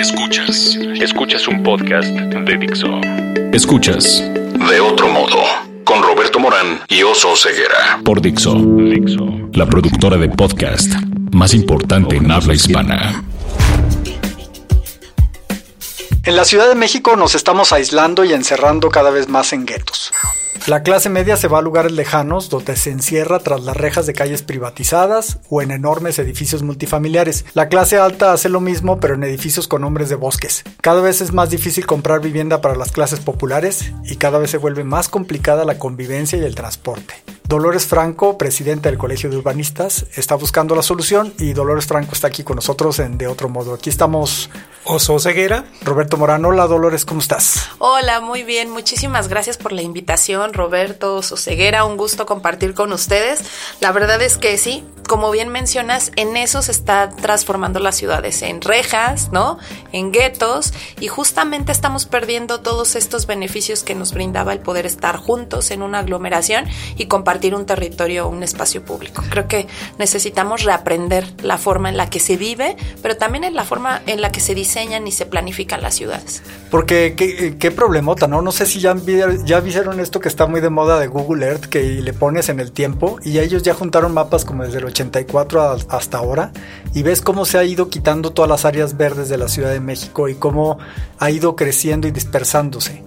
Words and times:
Escuchas. 0.00 0.78
Escuchas 0.98 1.46
un 1.46 1.62
podcast 1.62 2.08
de 2.08 2.56
Dixo. 2.56 2.88
Escuchas. 3.52 4.22
De 4.70 4.80
otro 4.80 5.10
modo. 5.10 5.36
Con 5.84 6.02
Roberto 6.02 6.40
Morán 6.40 6.80
y 6.88 7.02
Oso 7.02 7.36
Ceguera. 7.36 8.00
Por 8.02 8.22
Dixo. 8.22 8.54
Dixo. 8.54 9.28
La 9.52 9.66
productora 9.66 10.16
de 10.16 10.30
podcast 10.30 10.90
más 11.32 11.52
importante 11.52 12.16
en 12.16 12.30
habla 12.30 12.54
hispana. 12.54 13.22
En 16.24 16.34
la 16.34 16.46
Ciudad 16.46 16.70
de 16.70 16.76
México 16.76 17.14
nos 17.16 17.34
estamos 17.34 17.70
aislando 17.74 18.24
y 18.24 18.32
encerrando 18.32 18.88
cada 18.88 19.10
vez 19.10 19.28
más 19.28 19.52
en 19.52 19.66
guetos. 19.66 20.12
La 20.66 20.82
clase 20.82 21.08
media 21.08 21.36
se 21.36 21.48
va 21.48 21.58
a 21.58 21.62
lugares 21.62 21.92
lejanos 21.92 22.50
donde 22.50 22.76
se 22.76 22.90
encierra 22.90 23.38
tras 23.38 23.62
las 23.62 23.76
rejas 23.76 24.06
de 24.06 24.12
calles 24.12 24.42
privatizadas 24.42 25.38
o 25.48 25.62
en 25.62 25.70
enormes 25.70 26.18
edificios 26.18 26.62
multifamiliares. 26.62 27.46
La 27.54 27.68
clase 27.68 27.98
alta 27.98 28.32
hace 28.32 28.48
lo 28.48 28.60
mismo 28.60 29.00
pero 29.00 29.14
en 29.14 29.24
edificios 29.24 29.66
con 29.66 29.82
nombres 29.82 30.10
de 30.10 30.16
bosques. 30.16 30.62
Cada 30.80 31.00
vez 31.00 31.22
es 31.22 31.32
más 31.32 31.50
difícil 31.50 31.86
comprar 31.86 32.20
vivienda 32.20 32.60
para 32.60 32.76
las 32.76 32.92
clases 32.92 33.20
populares 33.20 33.92
y 34.04 34.16
cada 34.16 34.38
vez 34.38 34.50
se 34.50 34.58
vuelve 34.58 34.84
más 34.84 35.08
complicada 35.08 35.64
la 35.64 35.78
convivencia 35.78 36.38
y 36.38 36.44
el 36.44 36.54
transporte. 36.54 37.14
Dolores 37.50 37.84
Franco, 37.84 38.38
presidenta 38.38 38.88
del 38.90 38.96
Colegio 38.96 39.28
de 39.28 39.36
Urbanistas, 39.36 40.06
está 40.14 40.36
buscando 40.36 40.76
la 40.76 40.82
solución 40.82 41.34
y 41.36 41.52
Dolores 41.52 41.84
Franco 41.84 42.12
está 42.12 42.28
aquí 42.28 42.44
con 42.44 42.54
nosotros 42.54 43.00
en 43.00 43.18
De 43.18 43.26
Otro 43.26 43.48
Modo. 43.48 43.74
Aquí 43.74 43.90
estamos 43.90 44.50
Oso 44.84 45.18
Ceguera. 45.18 45.64
Roberto 45.82 46.16
Morán. 46.16 46.44
Hola 46.44 46.68
Dolores, 46.68 47.04
¿cómo 47.04 47.20
estás? 47.20 47.68
Hola, 47.78 48.20
muy 48.20 48.44
bien. 48.44 48.70
Muchísimas 48.70 49.26
gracias 49.26 49.56
por 49.56 49.72
la 49.72 49.82
invitación, 49.82 50.49
Roberto 50.52 51.22
Ceguera. 51.22 51.84
Un 51.84 51.96
gusto 51.96 52.26
compartir 52.26 52.74
con 52.74 52.92
ustedes. 52.92 53.40
La 53.80 53.92
verdad 53.92 54.20
es 54.22 54.36
que 54.36 54.56
sí, 54.58 54.84
como 55.10 55.32
bien 55.32 55.48
mencionas, 55.48 56.12
en 56.14 56.36
eso 56.36 56.62
se 56.62 56.70
está 56.70 57.08
transformando 57.08 57.80
las 57.80 57.96
ciudades, 57.96 58.42
en 58.42 58.60
rejas, 58.60 59.32
¿no? 59.32 59.58
En 59.90 60.12
guetos 60.12 60.72
y 61.00 61.08
justamente 61.08 61.72
estamos 61.72 62.06
perdiendo 62.06 62.60
todos 62.60 62.94
estos 62.94 63.26
beneficios 63.26 63.82
que 63.82 63.96
nos 63.96 64.14
brindaba 64.14 64.52
el 64.52 64.60
poder 64.60 64.86
estar 64.86 65.16
juntos 65.16 65.72
en 65.72 65.82
una 65.82 65.98
aglomeración 65.98 66.66
y 66.96 67.06
compartir 67.06 67.56
un 67.56 67.66
territorio, 67.66 68.28
un 68.28 68.44
espacio 68.44 68.84
público. 68.84 69.24
Creo 69.30 69.48
que 69.48 69.66
necesitamos 69.98 70.62
reaprender 70.62 71.26
la 71.42 71.58
forma 71.58 71.88
en 71.88 71.96
la 71.96 72.08
que 72.08 72.20
se 72.20 72.36
vive, 72.36 72.76
pero 73.02 73.16
también 73.16 73.42
en 73.42 73.56
la 73.56 73.64
forma 73.64 74.02
en 74.06 74.20
la 74.20 74.30
que 74.30 74.38
se 74.38 74.54
diseñan 74.54 75.08
y 75.08 75.10
se 75.10 75.26
planifican 75.26 75.82
las 75.82 75.96
ciudades. 75.96 76.40
Porque 76.70 77.16
qué, 77.16 77.56
qué 77.58 77.72
problemota, 77.72 78.28
¿no? 78.28 78.42
No 78.42 78.52
sé 78.52 78.64
si 78.64 78.78
ya, 78.78 78.94
ya 79.44 79.58
vieron 79.58 79.98
esto 79.98 80.20
que 80.20 80.28
está 80.28 80.46
muy 80.46 80.60
de 80.60 80.70
moda 80.70 81.00
de 81.00 81.08
Google 81.08 81.44
Earth, 81.44 81.64
que 81.64 81.82
le 81.82 82.12
pones 82.12 82.48
en 82.48 82.60
el 82.60 82.70
tiempo 82.70 83.18
y 83.24 83.40
ellos 83.40 83.64
ya 83.64 83.74
juntaron 83.74 84.14
mapas 84.14 84.44
como 84.44 84.62
desde 84.62 84.78
el 84.78 84.84
84 85.00 85.76
hasta 85.88 86.18
ahora 86.18 86.52
y 86.94 87.02
ves 87.02 87.20
cómo 87.20 87.44
se 87.44 87.58
ha 87.58 87.64
ido 87.64 87.88
quitando 87.88 88.30
todas 88.30 88.48
las 88.48 88.64
áreas 88.64 88.96
verdes 88.96 89.28
de 89.28 89.36
la 89.36 89.48
Ciudad 89.48 89.70
de 89.70 89.80
México 89.80 90.28
y 90.28 90.34
cómo 90.34 90.78
ha 91.18 91.30
ido 91.30 91.56
creciendo 91.56 92.08
y 92.08 92.10
dispersándose. 92.10 93.02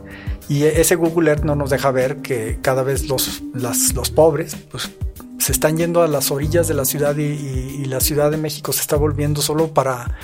Y 0.50 0.63
ese 0.63 0.95
Google 0.95 1.30
Earth 1.31 1.44
no 1.44 1.55
nos 1.55 1.69
deja 1.69 1.91
ver 1.91 2.17
que 2.17 2.59
cada 2.61 2.83
vez 2.83 3.08
los, 3.08 3.41
los 3.53 4.09
pobres 4.11 4.55
pues, 4.72 4.91
se 5.39 5.52
están 5.52 5.77
yendo 5.77 6.02
a 6.02 6.08
las 6.08 6.31
orillas 6.31 6.67
de 6.67 6.73
la 6.73 6.85
ciudad 6.85 7.16
y, 7.17 7.23
y 7.23 7.85
la 7.85 8.02
Ciudad 8.02 8.31
de 8.31 8.38
México 8.38 8.73
se 8.73 8.81
está 8.81 8.95
volviendo 8.95 9.41
solo 9.41 9.69
para 9.69 10.17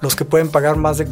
los 0.00 0.16
que 0.16 0.24
pueden 0.24 0.48
pagar 0.48 0.76
más 0.76 0.98
de 0.98 1.06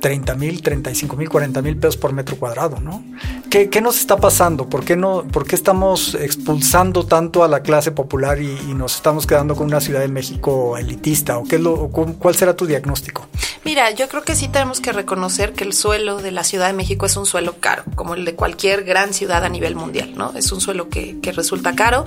30 0.00 0.34
mil, 0.36 0.62
35 0.62 1.16
mil, 1.16 1.28
40 1.28 1.62
mil 1.62 1.76
pesos 1.76 1.96
por 1.96 2.12
metro 2.12 2.36
cuadrado, 2.36 2.80
¿no? 2.80 3.04
¿Qué, 3.50 3.70
¿Qué, 3.70 3.80
nos 3.80 3.98
está 3.98 4.18
pasando? 4.18 4.68
¿Por 4.68 4.84
qué, 4.84 4.94
no, 4.94 5.24
¿Por 5.24 5.46
qué 5.46 5.54
estamos 5.54 6.14
expulsando 6.14 7.06
tanto 7.06 7.44
a 7.44 7.48
la 7.48 7.60
clase 7.60 7.92
popular 7.92 8.42
y, 8.42 8.50
y 8.68 8.74
nos 8.74 8.96
estamos 8.96 9.26
quedando 9.26 9.56
con 9.56 9.68
una 9.68 9.80
Ciudad 9.80 10.00
de 10.00 10.08
México 10.08 10.76
elitista? 10.76 11.38
¿O 11.38 11.44
qué 11.44 11.58
lo, 11.58 11.72
o 11.72 11.90
¿Cuál 11.90 12.34
será 12.34 12.54
tu 12.54 12.66
diagnóstico? 12.66 13.26
Mira, 13.64 13.90
yo 13.90 14.08
creo 14.08 14.22
que 14.22 14.34
sí 14.34 14.48
tenemos 14.48 14.80
que 14.80 14.92
reconocer 14.92 15.52
que 15.52 15.64
el 15.64 15.72
suelo 15.72 16.18
de 16.18 16.30
la 16.30 16.44
Ciudad 16.44 16.68
de 16.68 16.72
México 16.72 17.06
es 17.06 17.16
un 17.16 17.26
suelo 17.26 17.56
caro, 17.58 17.84
como 17.96 18.14
el 18.14 18.24
de 18.24 18.34
cualquier 18.34 18.84
gran 18.84 19.12
ciudad 19.12 19.44
a 19.44 19.48
nivel 19.48 19.74
mundial, 19.74 20.14
¿no? 20.14 20.32
Es 20.34 20.52
un 20.52 20.60
suelo 20.60 20.88
que, 20.88 21.20
que 21.20 21.32
resulta 21.32 21.74
caro 21.74 22.04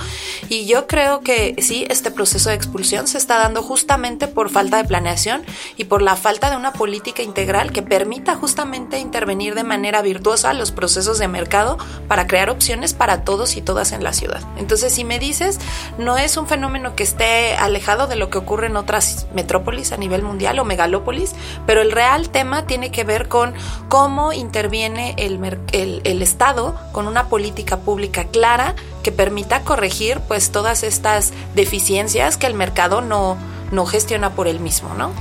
y 0.49 0.65
yo 0.65 0.87
creo 0.87 1.21
que 1.21 1.55
sí, 1.59 1.85
este 1.89 2.09
proceso 2.09 2.49
de 2.49 2.55
expulsión 2.55 3.07
se 3.07 3.17
está 3.17 3.37
dando 3.37 3.61
justamente 3.61 4.27
por 4.27 4.49
falta 4.49 4.77
de 4.77 4.85
planeación 4.85 5.43
y 5.77 5.85
por 5.85 6.01
la 6.01 6.15
falta 6.15 6.49
de 6.49 6.55
una 6.55 6.73
política 6.73 7.21
integral 7.21 7.71
que 7.71 7.81
permita 7.81 8.35
justamente 8.35 8.99
intervenir 8.99 9.53
de 9.53 9.63
manera 9.63 10.01
virtuosa 10.01 10.53
los 10.53 10.71
procesos 10.71 11.19
de 11.19 11.27
mercado 11.31 11.77
para 12.07 12.27
crear 12.27 12.49
opciones 12.49 12.93
para 12.93 13.23
todos 13.23 13.57
y 13.57 13.61
todas 13.61 13.91
en 13.91 14.03
la 14.03 14.13
ciudad. 14.13 14.41
Entonces, 14.57 14.93
si 14.93 15.03
me 15.03 15.19
dices, 15.19 15.59
no 15.97 16.17
es 16.17 16.37
un 16.37 16.47
fenómeno 16.47 16.95
que 16.95 17.03
esté 17.03 17.55
alejado 17.55 18.07
de 18.07 18.15
lo 18.15 18.29
que 18.29 18.37
ocurre 18.37 18.67
en 18.67 18.75
otras 18.75 19.27
metrópolis 19.33 19.91
a 19.91 19.97
nivel 19.97 20.23
mundial 20.23 20.59
o 20.59 20.65
megalópolis, 20.65 21.33
pero 21.65 21.81
el 21.81 21.91
real 21.91 22.29
tema 22.29 22.65
tiene 22.65 22.91
que 22.91 23.03
ver 23.03 23.27
con 23.27 23.53
cómo 23.89 24.33
interviene 24.33 25.15
el, 25.17 25.39
el, 25.71 26.01
el 26.03 26.21
Estado 26.21 26.75
con 26.91 27.07
una 27.07 27.27
política 27.27 27.77
pública 27.77 28.25
clara 28.25 28.75
que 29.03 29.11
permita 29.11 29.61
corregir 29.61 30.19
pues 30.27 30.51
todas 30.51 30.83
estas 30.83 31.33
deficiencias 31.55 32.37
que 32.37 32.47
el 32.47 32.53
mercado 32.53 33.01
no, 33.01 33.37
no 33.71 33.85
gestiona 33.85 34.31
por 34.31 34.47
él 34.47 34.59
mismo, 34.59 34.93
¿no? 34.93 35.11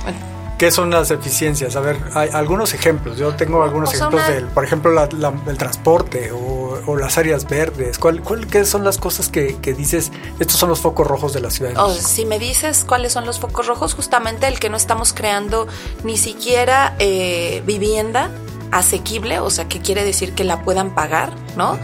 ¿Qué 0.61 0.69
son 0.69 0.91
las 0.91 1.09
eficiencias? 1.09 1.75
A 1.75 1.79
ver, 1.79 1.97
hay 2.13 2.29
algunos 2.33 2.75
ejemplos. 2.75 3.17
Yo 3.17 3.33
tengo 3.35 3.63
algunos 3.63 3.91
ejemplos 3.95 4.27
del, 4.27 4.45
por 4.45 4.63
ejemplo, 4.63 4.91
la- 4.91 5.09
la- 5.17 5.33
el 5.47 5.57
transporte 5.57 6.31
o, 6.31 6.79
o 6.85 6.95
las 6.95 7.17
áreas 7.17 7.47
verdes. 7.49 7.97
¿Cuál, 7.97 8.21
cuál- 8.21 8.45
¿Qué 8.45 8.63
son 8.63 8.83
las 8.83 8.99
cosas 8.99 9.29
que, 9.29 9.57
que 9.57 9.73
dices? 9.73 10.11
Estos 10.39 10.57
son 10.57 10.69
los 10.69 10.79
focos 10.79 11.07
rojos 11.07 11.33
de 11.33 11.41
la 11.41 11.49
ciudad 11.49 11.71
de 11.71 11.77
O 11.79 11.87
México. 11.87 12.07
si 12.07 12.25
me 12.25 12.37
dices 12.37 12.85
cuáles 12.87 13.11
son 13.11 13.25
los 13.25 13.39
focos 13.39 13.65
rojos, 13.65 13.95
justamente 13.95 14.47
el 14.47 14.59
que 14.59 14.69
no 14.69 14.77
estamos 14.77 15.13
creando 15.13 15.67
ni 16.03 16.15
siquiera 16.15 16.93
eh, 16.99 17.63
vivienda 17.65 18.29
asequible, 18.71 19.39
o 19.39 19.49
sea, 19.49 19.67
que 19.67 19.81
quiere 19.81 20.03
decir 20.03 20.33
que 20.35 20.43
la 20.43 20.61
puedan 20.61 20.93
pagar, 20.93 21.33
¿no? 21.57 21.77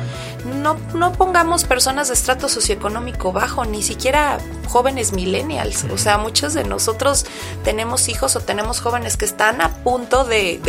No, 0.68 0.78
no 0.94 1.14
pongamos 1.14 1.64
personas 1.64 2.10
de 2.10 2.14
estrato 2.14 2.50
socioeconómico 2.50 3.32
bajo, 3.32 3.64
ni 3.64 3.82
siquiera 3.82 4.38
jóvenes 4.68 5.14
millennials. 5.14 5.86
O 5.86 5.98
sea, 5.98 6.18
muchos 6.18 6.54
de 6.54 6.66
nosotros 6.66 7.26
tenemos 7.64 8.10
hijos 8.10 8.36
o 8.36 8.42
tenemos 8.42 8.82
jóvenes 8.82 9.16
que 9.16 9.24
están 9.24 9.62
a 9.62 9.70
punto 9.70 10.26
de, 10.26 10.60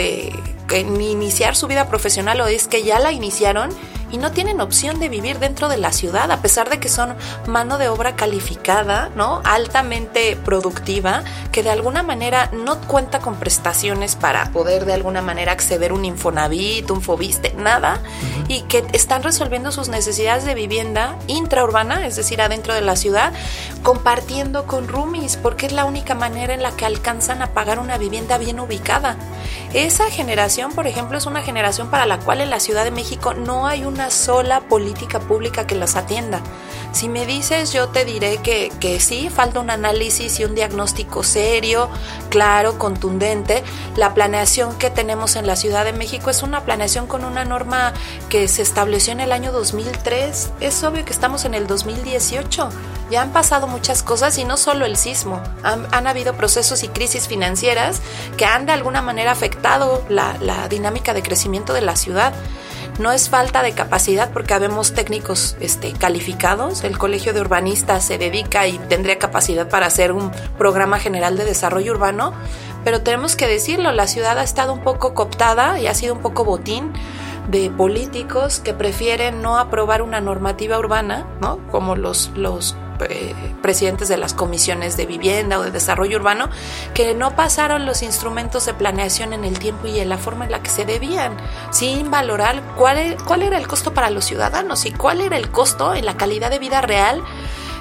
iniciar 0.70 1.56
su 1.56 1.66
vida 1.66 1.88
profesional 1.88 2.41
o 2.41 2.47
es 2.47 2.69
que 2.69 2.84
ya 2.84 3.00
la 3.00 3.10
iniciaron 3.10 3.70
y 4.10 4.16
no 4.16 4.31
tienen 4.31 4.62
opción 4.62 4.98
de 5.00 5.10
vivir 5.10 5.38
dentro 5.38 5.69
de 5.69 5.76
la 5.76 5.92
ciudad, 5.92 6.31
a 6.31 6.41
pesar 6.41 6.70
de 6.70 6.81
que 6.81 6.88
son 6.88 7.14
mano 7.47 7.76
de 7.76 7.88
obra 7.88 8.16
calificada, 8.16 9.10
¿no? 9.16 9.42
Altamente 9.44 10.34
productiva, 10.37 11.25
que 11.53 11.62
de 11.62 11.70
alguna 11.70 12.03
manera 12.03 12.50
no 12.53 12.81
cuenta 12.81 13.19
con 13.19 13.37
prestaciones 13.37 14.16
para 14.16 14.50
poder 14.50 14.87
de 14.87 14.94
alguna 14.94 15.20
manera 15.20 15.53
acceder 15.53 15.91
a 15.91 15.94
un 15.94 16.06
Infonavit, 16.06 16.91
un 16.91 17.03
Fobiste, 17.03 17.53
nada, 17.58 18.00
y 18.48 18.62
que 18.62 18.87
están 18.92 19.22
resolviendo 19.22 19.72
sus 19.72 19.88
necesidades 19.88 20.44
de 20.44 20.54
vivienda 20.54 21.19
intraurbana, 21.26 22.06
es 22.06 22.16
decir, 22.16 22.41
adentro 22.41 22.75
de 22.75 22.81
la 22.81 22.97
ciudad, 22.97 23.32
compartiendo 23.82 24.66
con 24.66 24.88
roomies, 24.88 25.37
porque 25.37 25.66
es 25.66 25.72
la 25.72 25.84
única 25.84 26.15
manera 26.15 26.54
en 26.54 26.62
la 26.62 26.72
que 26.72 26.84
alcanzan 26.84 27.43
a 27.43 27.53
pagar 27.53 27.78
una 27.78 27.99
vivienda 27.99 28.38
bien 28.38 28.60
ubicada. 28.60 29.16
Esa 29.72 30.10
generación, 30.10 30.72
por 30.72 30.87
ejemplo, 30.87 31.19
es 31.19 31.26
una 31.26 31.43
generación 31.43 31.91
para 31.91 32.06
la 32.06 32.19
cual 32.19 32.41
en 32.41 32.50
la 32.50 32.60
Ciudad 32.60 32.84
de 32.84 32.91
México 32.91 33.34
no 33.34 33.66
hay 33.66 33.84
una 33.84 34.10
sola 34.10 34.60
política 34.60 35.21
pública 35.21 35.66
que 35.66 35.75
las 35.75 35.97
atienda. 35.97 36.41
Si 36.93 37.09
me 37.09 37.26
dices, 37.26 37.72
yo 37.72 37.88
te 37.88 38.05
diré 38.06 38.38
que, 38.38 38.72
que 38.81 38.99
sí, 38.99 39.28
falta 39.28 39.60
un 39.60 39.69
análisis 39.69 40.41
y 40.41 40.44
un 40.44 40.55
diagnóstico 40.55 41.22
serio, 41.22 41.91
claro, 42.31 42.78
contundente. 42.78 43.62
La 43.94 44.15
planeación 44.15 44.76
que 44.78 44.91
tenemos 44.91 45.37
en 45.37 45.47
la 45.47 45.55
Ciudad 45.55 45.84
de 45.84 45.93
México 45.93 46.31
es 46.31 46.43
una 46.43 46.65
planeación 46.65 47.06
con 47.06 47.25
una 47.25 47.44
norma 47.44 47.93
que 48.31 48.49
se 48.49 48.62
estableció 48.62 49.12
en 49.12 49.20
el 49.20 49.32
año 49.32 49.53
2003. 49.72 50.52
Es 50.60 50.82
obvio 50.82 51.04
que 51.04 51.12
estamos 51.12 51.44
en 51.44 51.54
el 51.54 51.66
2018. 51.66 52.70
Ya 53.10 53.22
han 53.22 53.32
pasado 53.32 53.66
muchas 53.66 54.02
cosas 54.02 54.38
y 54.38 54.44
no 54.44 54.56
solo 54.56 54.86
el 54.86 54.96
sismo. 54.96 55.42
Han, 55.62 56.06
habido 56.06 56.34
procesos 56.34 56.82
y 56.84 56.88
crisis 56.88 57.28
financieras 57.28 58.00
que 58.36 58.46
han 58.46 58.64
de 58.64 58.72
alguna 58.72 59.02
manera 59.02 59.32
afectado 59.32 60.02
la, 60.08 60.37
la 60.40 60.69
dinámica 60.69 61.12
de 61.12 61.22
crecimiento 61.22 61.75
de 61.75 61.82
la 61.82 61.96
ciudad. 61.96 62.32
No 62.98 63.12
es 63.12 63.28
falta 63.28 63.62
de 63.62 63.72
capacidad 63.72 64.32
porque 64.32 64.54
habemos 64.54 64.93
técnicos 64.94 65.56
este, 65.60 65.93
calificados. 65.93 66.82
El 66.82 66.98
Colegio 66.98 67.32
de 67.32 67.40
Urbanistas 67.40 68.04
se 68.04 68.19
dedica 68.19 68.66
y 68.66 68.78
tendría 68.78 69.19
capacidad 69.19 69.69
para 69.69 69.87
hacer 69.87 70.12
un 70.12 70.32
programa 70.56 70.98
general 70.98 71.37
de 71.37 71.44
desarrollo 71.44 71.93
urbano, 71.93 72.32
pero 72.84 73.02
tenemos 73.02 73.37
que 73.37 73.46
decirlo, 73.46 73.93
la 73.93 74.06
ciudad 74.06 74.38
ha 74.38 74.43
estado 74.43 74.72
un 74.72 74.81
poco 74.81 75.14
cooptada 75.14 75.78
y 75.78 75.87
ha 75.87 75.94
sido 75.94 76.14
un 76.14 76.20
poco 76.20 76.44
botín 76.44 76.93
de 77.48 77.70
políticos 77.70 78.60
que 78.60 78.74
prefieren 78.74 79.42
no 79.42 79.58
aprobar 79.58 80.02
una 80.02 80.20
normativa 80.20 80.78
urbana, 80.78 81.26
¿no? 81.40 81.58
Como 81.70 81.96
los, 81.96 82.30
los 82.36 82.76
eh, 83.08 83.34
presidentes 83.62 84.08
de 84.08 84.16
las 84.16 84.34
comisiones 84.34 84.96
de 84.96 85.06
vivienda 85.06 85.58
o 85.58 85.62
de 85.62 85.70
desarrollo 85.70 86.18
urbano, 86.18 86.50
que 86.94 87.14
no 87.14 87.34
pasaron 87.36 87.86
los 87.86 88.02
instrumentos 88.02 88.66
de 88.66 88.74
planeación 88.74 89.32
en 89.32 89.44
el 89.44 89.58
tiempo 89.58 89.86
y 89.86 89.98
en 90.00 90.08
la 90.08 90.18
forma 90.18 90.44
en 90.44 90.50
la 90.50 90.62
que 90.62 90.70
se 90.70 90.84
debían, 90.84 91.36
sin 91.70 92.10
valorar 92.10 92.62
cuál, 92.76 92.98
e- 92.98 93.16
cuál 93.26 93.42
era 93.42 93.56
el 93.56 93.66
costo 93.66 93.94
para 93.94 94.10
los 94.10 94.24
ciudadanos 94.24 94.84
y 94.84 94.90
cuál 94.92 95.20
era 95.20 95.36
el 95.36 95.50
costo 95.50 95.94
en 95.94 96.04
la 96.04 96.16
calidad 96.16 96.50
de 96.50 96.58
vida 96.58 96.80
real 96.80 97.22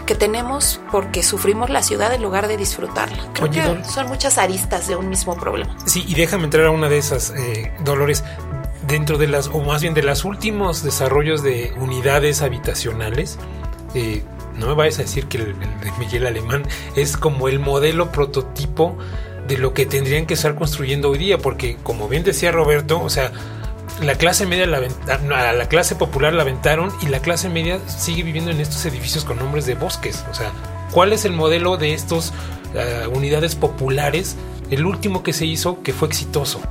que 0.06 0.16
tenemos 0.16 0.80
porque 0.90 1.22
sufrimos 1.22 1.70
la 1.70 1.84
ciudad 1.84 2.14
en 2.14 2.22
lugar 2.22 2.48
de 2.48 2.56
disfrutarla. 2.56 3.22
Creo 3.34 3.52
que 3.52 3.84
son 3.84 4.08
muchas 4.08 4.38
aristas 4.38 4.88
de 4.88 4.96
un 4.96 5.10
mismo 5.10 5.36
problema. 5.36 5.76
Sí, 5.86 6.06
y 6.08 6.14
déjame 6.16 6.46
entrar 6.46 6.66
a 6.68 6.72
una 6.72 6.88
de 6.88 6.98
esas, 6.98 7.32
eh, 7.32 7.74
Dolores. 7.84 8.24
Dentro 8.88 9.18
de 9.18 9.28
las, 9.28 9.48
o 9.48 9.60
más 9.62 9.82
bien 9.82 9.94
de 9.94 10.04
los 10.04 10.24
últimos 10.24 10.82
desarrollos 10.84 11.44
de 11.44 11.74
unidades 11.78 12.42
habitacionales, 12.42 13.38
eh, 13.94 14.24
no 14.58 14.68
me 14.68 14.74
vayas 14.74 15.00
a 15.00 15.02
decir 15.04 15.28
que 15.28 15.38
el, 15.38 15.60
de 15.60 15.92
Miguel 16.00 16.26
Alemán 16.26 16.64
es 16.96 17.18
como 17.18 17.48
el 17.48 17.60
modelo 17.60 18.12
prototipo 18.12 18.98
de 19.48 19.58
lo 19.58 19.74
que 19.74 19.86
tendrían 19.86 20.26
que 20.26 20.34
estar 20.34 20.56
construyendo 20.56 21.10
hoy 21.10 21.18
día, 21.18 21.38
porque 21.38 21.78
como 21.84 22.08
bien 22.08 22.24
decía 22.24 22.52
Roberto, 22.52 23.02
o 23.02 23.10
sea, 23.10 23.32
la 24.02 24.16
clase 24.16 24.46
media 24.46 24.66
la 24.68 24.78
a 24.78 25.54
la 25.54 25.68
clase 25.68 25.96
popular 25.96 26.34
la 26.34 26.44
aventaron 26.44 26.92
y 27.02 27.08
la 27.08 27.20
clase 27.20 27.50
media 27.50 27.80
sigue 27.88 28.24
viviendo 28.24 28.52
en 28.52 28.60
estos 28.60 28.86
edificios 28.86 29.26
con 29.26 29.38
nombres 29.38 29.66
de 29.66 29.76
bosques. 29.76 30.24
O 30.30 30.34
sea, 30.34 30.52
¿cuál 30.92 31.14
es 31.14 31.26
el 31.26 31.34
modelo 31.34 31.78
de 31.78 31.94
estos 31.94 32.34
uh, 32.74 33.10
unidades 33.10 33.56
populares? 33.56 34.36
El 34.70 34.86
último 34.86 35.24
que 35.24 35.34
se 35.34 35.46
hizo 35.46 35.82
que 35.82 35.94
fue 35.94 36.08
exitoso. 36.08 36.62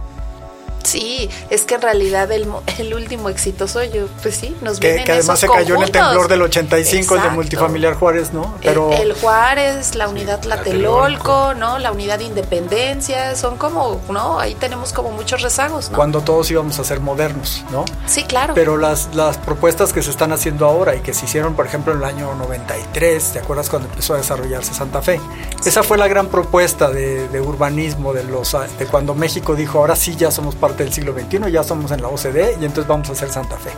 Sí, 0.87 1.29
es 1.51 1.63
que 1.63 1.75
en 1.75 1.83
realidad 1.83 2.31
el, 2.33 2.47
el 2.79 2.95
último 2.95 3.29
exitoso 3.29 3.83
yo, 3.85 4.07
pues 4.23 4.37
sí, 4.37 4.57
nos 4.63 4.81
que, 4.81 5.03
que 5.05 5.13
además 5.13 5.41
se 5.41 5.49
cayó 5.49 5.77
en 5.77 5.83
el 5.83 5.91
temblor 5.91 6.29
del 6.29 6.43
85, 6.43 7.17
el 7.17 7.23
de 7.23 7.31
multifamiliar 7.31 7.95
Juárez, 7.95 8.33
¿no? 8.33 8.55
Pero 8.63 8.93
el, 8.93 9.13
Juárez, 9.15 9.95
la 9.95 10.09
unidad 10.09 10.41
Tlatelolco, 10.41 11.55
¿no? 11.55 11.79
La 11.79 11.93
unidad 11.93 12.21
Independencia, 12.21 13.37
son 13.37 13.57
como, 13.57 14.01
¿no? 14.11 14.39
Ahí 14.39 14.55
tenemos 14.55 14.93
como 14.93 15.11
muchos 15.11 15.43
rezagos, 15.43 15.91
¿no? 15.91 15.97
Cuando 15.97 16.23
todos 16.23 16.51
íbamos 16.51 16.79
a 16.79 16.85
ser 16.85 17.01
modernos, 17.01 17.65
¿no? 17.71 17.85
Sí, 18.07 18.25
claro. 18.25 18.55
Pero 18.55 18.77
las, 18.77 19.15
las 19.15 19.39
propuestas 19.39 19.93
que 19.93 20.03
se 20.03 20.11
están 20.11 20.33
haciendo 20.33 20.67
ahora 20.67 20.95
y 20.95 21.01
que 21.01 21.15
se 21.15 21.27
hicieron, 21.27 21.55
por 21.55 21.67
ejemplo, 21.67 21.93
en 21.93 21.99
el 21.99 22.05
año 22.05 22.35
93, 22.35 23.33
¿te 23.33 23.39
acuerdas 23.41 23.69
cuando 23.69 23.89
empezó 23.89 24.15
a 24.15 24.19
desarrollarse 24.19 24.75
Santa 24.75 25.03
Fe? 25.03 25.21
Esa 25.65 25.83
fue 25.83 25.99
la 25.99 26.09
gran 26.09 26.29
propuesta 26.29 26.91
de, 26.91 27.29
de 27.29 27.41
urbanismo 27.41 28.13
de 28.13 28.25
los 28.25 28.47
de 28.79 28.87
cuando 28.87 29.15
México 29.15 29.55
dijo, 29.55 29.79
ahora 29.79 29.97
sí 29.97 30.15
ya 30.15 30.31
somos 30.31 30.55
parte 30.55 30.76
del 30.85 30.93
siglo 30.93 31.13
XXI, 31.13 31.51
ya 31.51 31.63
somos 31.63 31.91
en 31.91 32.03
la 32.03 32.09
OCDE 32.09 32.57
y 32.61 32.65
entonces 32.65 32.87
vamos 32.87 33.09
a 33.09 33.13
hacer 33.13 33.31
Santa 33.31 33.57
Fe. 33.57 33.71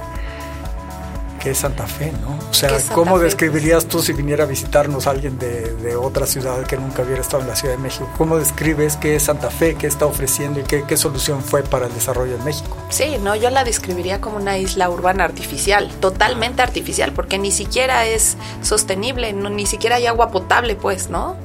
¿Qué 1.38 1.50
es 1.50 1.58
Santa 1.58 1.86
Fe, 1.86 2.12
no? 2.20 2.36
O 2.50 2.54
sea, 2.54 2.76
¿cómo 2.92 3.18
describirías 3.18 3.86
tú 3.86 4.02
si 4.02 4.12
viniera 4.12 4.42
a 4.42 4.46
visitarnos 4.46 5.06
alguien 5.06 5.38
de, 5.38 5.94
otra 5.96 6.26
ciudad 6.26 6.64
que 6.66 6.76
nunca 6.76 7.02
hubiera 7.02 7.20
estado 7.20 7.42
en 7.42 7.48
la 7.48 7.56
Ciudad 7.56 7.74
de 7.74 7.82
México? 7.82 8.08
¿Cómo 8.16 8.38
describes 8.38 8.96
qué 8.96 9.16
es 9.16 9.24
Santa 9.24 9.50
Fe, 9.50 9.74
qué 9.74 9.86
está 9.86 10.06
ofreciendo 10.06 10.60
y 10.60 10.62
qué, 10.64 10.84
qué 10.86 10.96
solución 10.96 11.42
fue 11.42 11.62
para 11.62 11.86
el 11.86 11.94
desarrollo 11.94 12.36
de 12.36 12.44
México? 12.44 12.76
Sí, 12.88 13.18
no, 13.20 13.36
yo 13.36 13.50
la 13.50 13.62
describiría 13.64 14.20
como 14.20 14.36
una 14.36 14.58
isla 14.58 14.90
urbana 14.90 15.24
artificial, 15.24 15.90
totalmente 16.00 16.62
artificial, 16.62 17.12
porque 17.12 17.38
ni 17.38 17.50
siquiera 17.50 18.06
es 18.06 18.36
sostenible, 18.62 19.32
no, 19.32 19.50
ni 19.50 19.66
siquiera 19.66 19.96
hay 19.96 20.06
agua 20.06 20.30
potable, 20.30 20.74
pues, 20.74 21.10
¿no? 21.10 21.36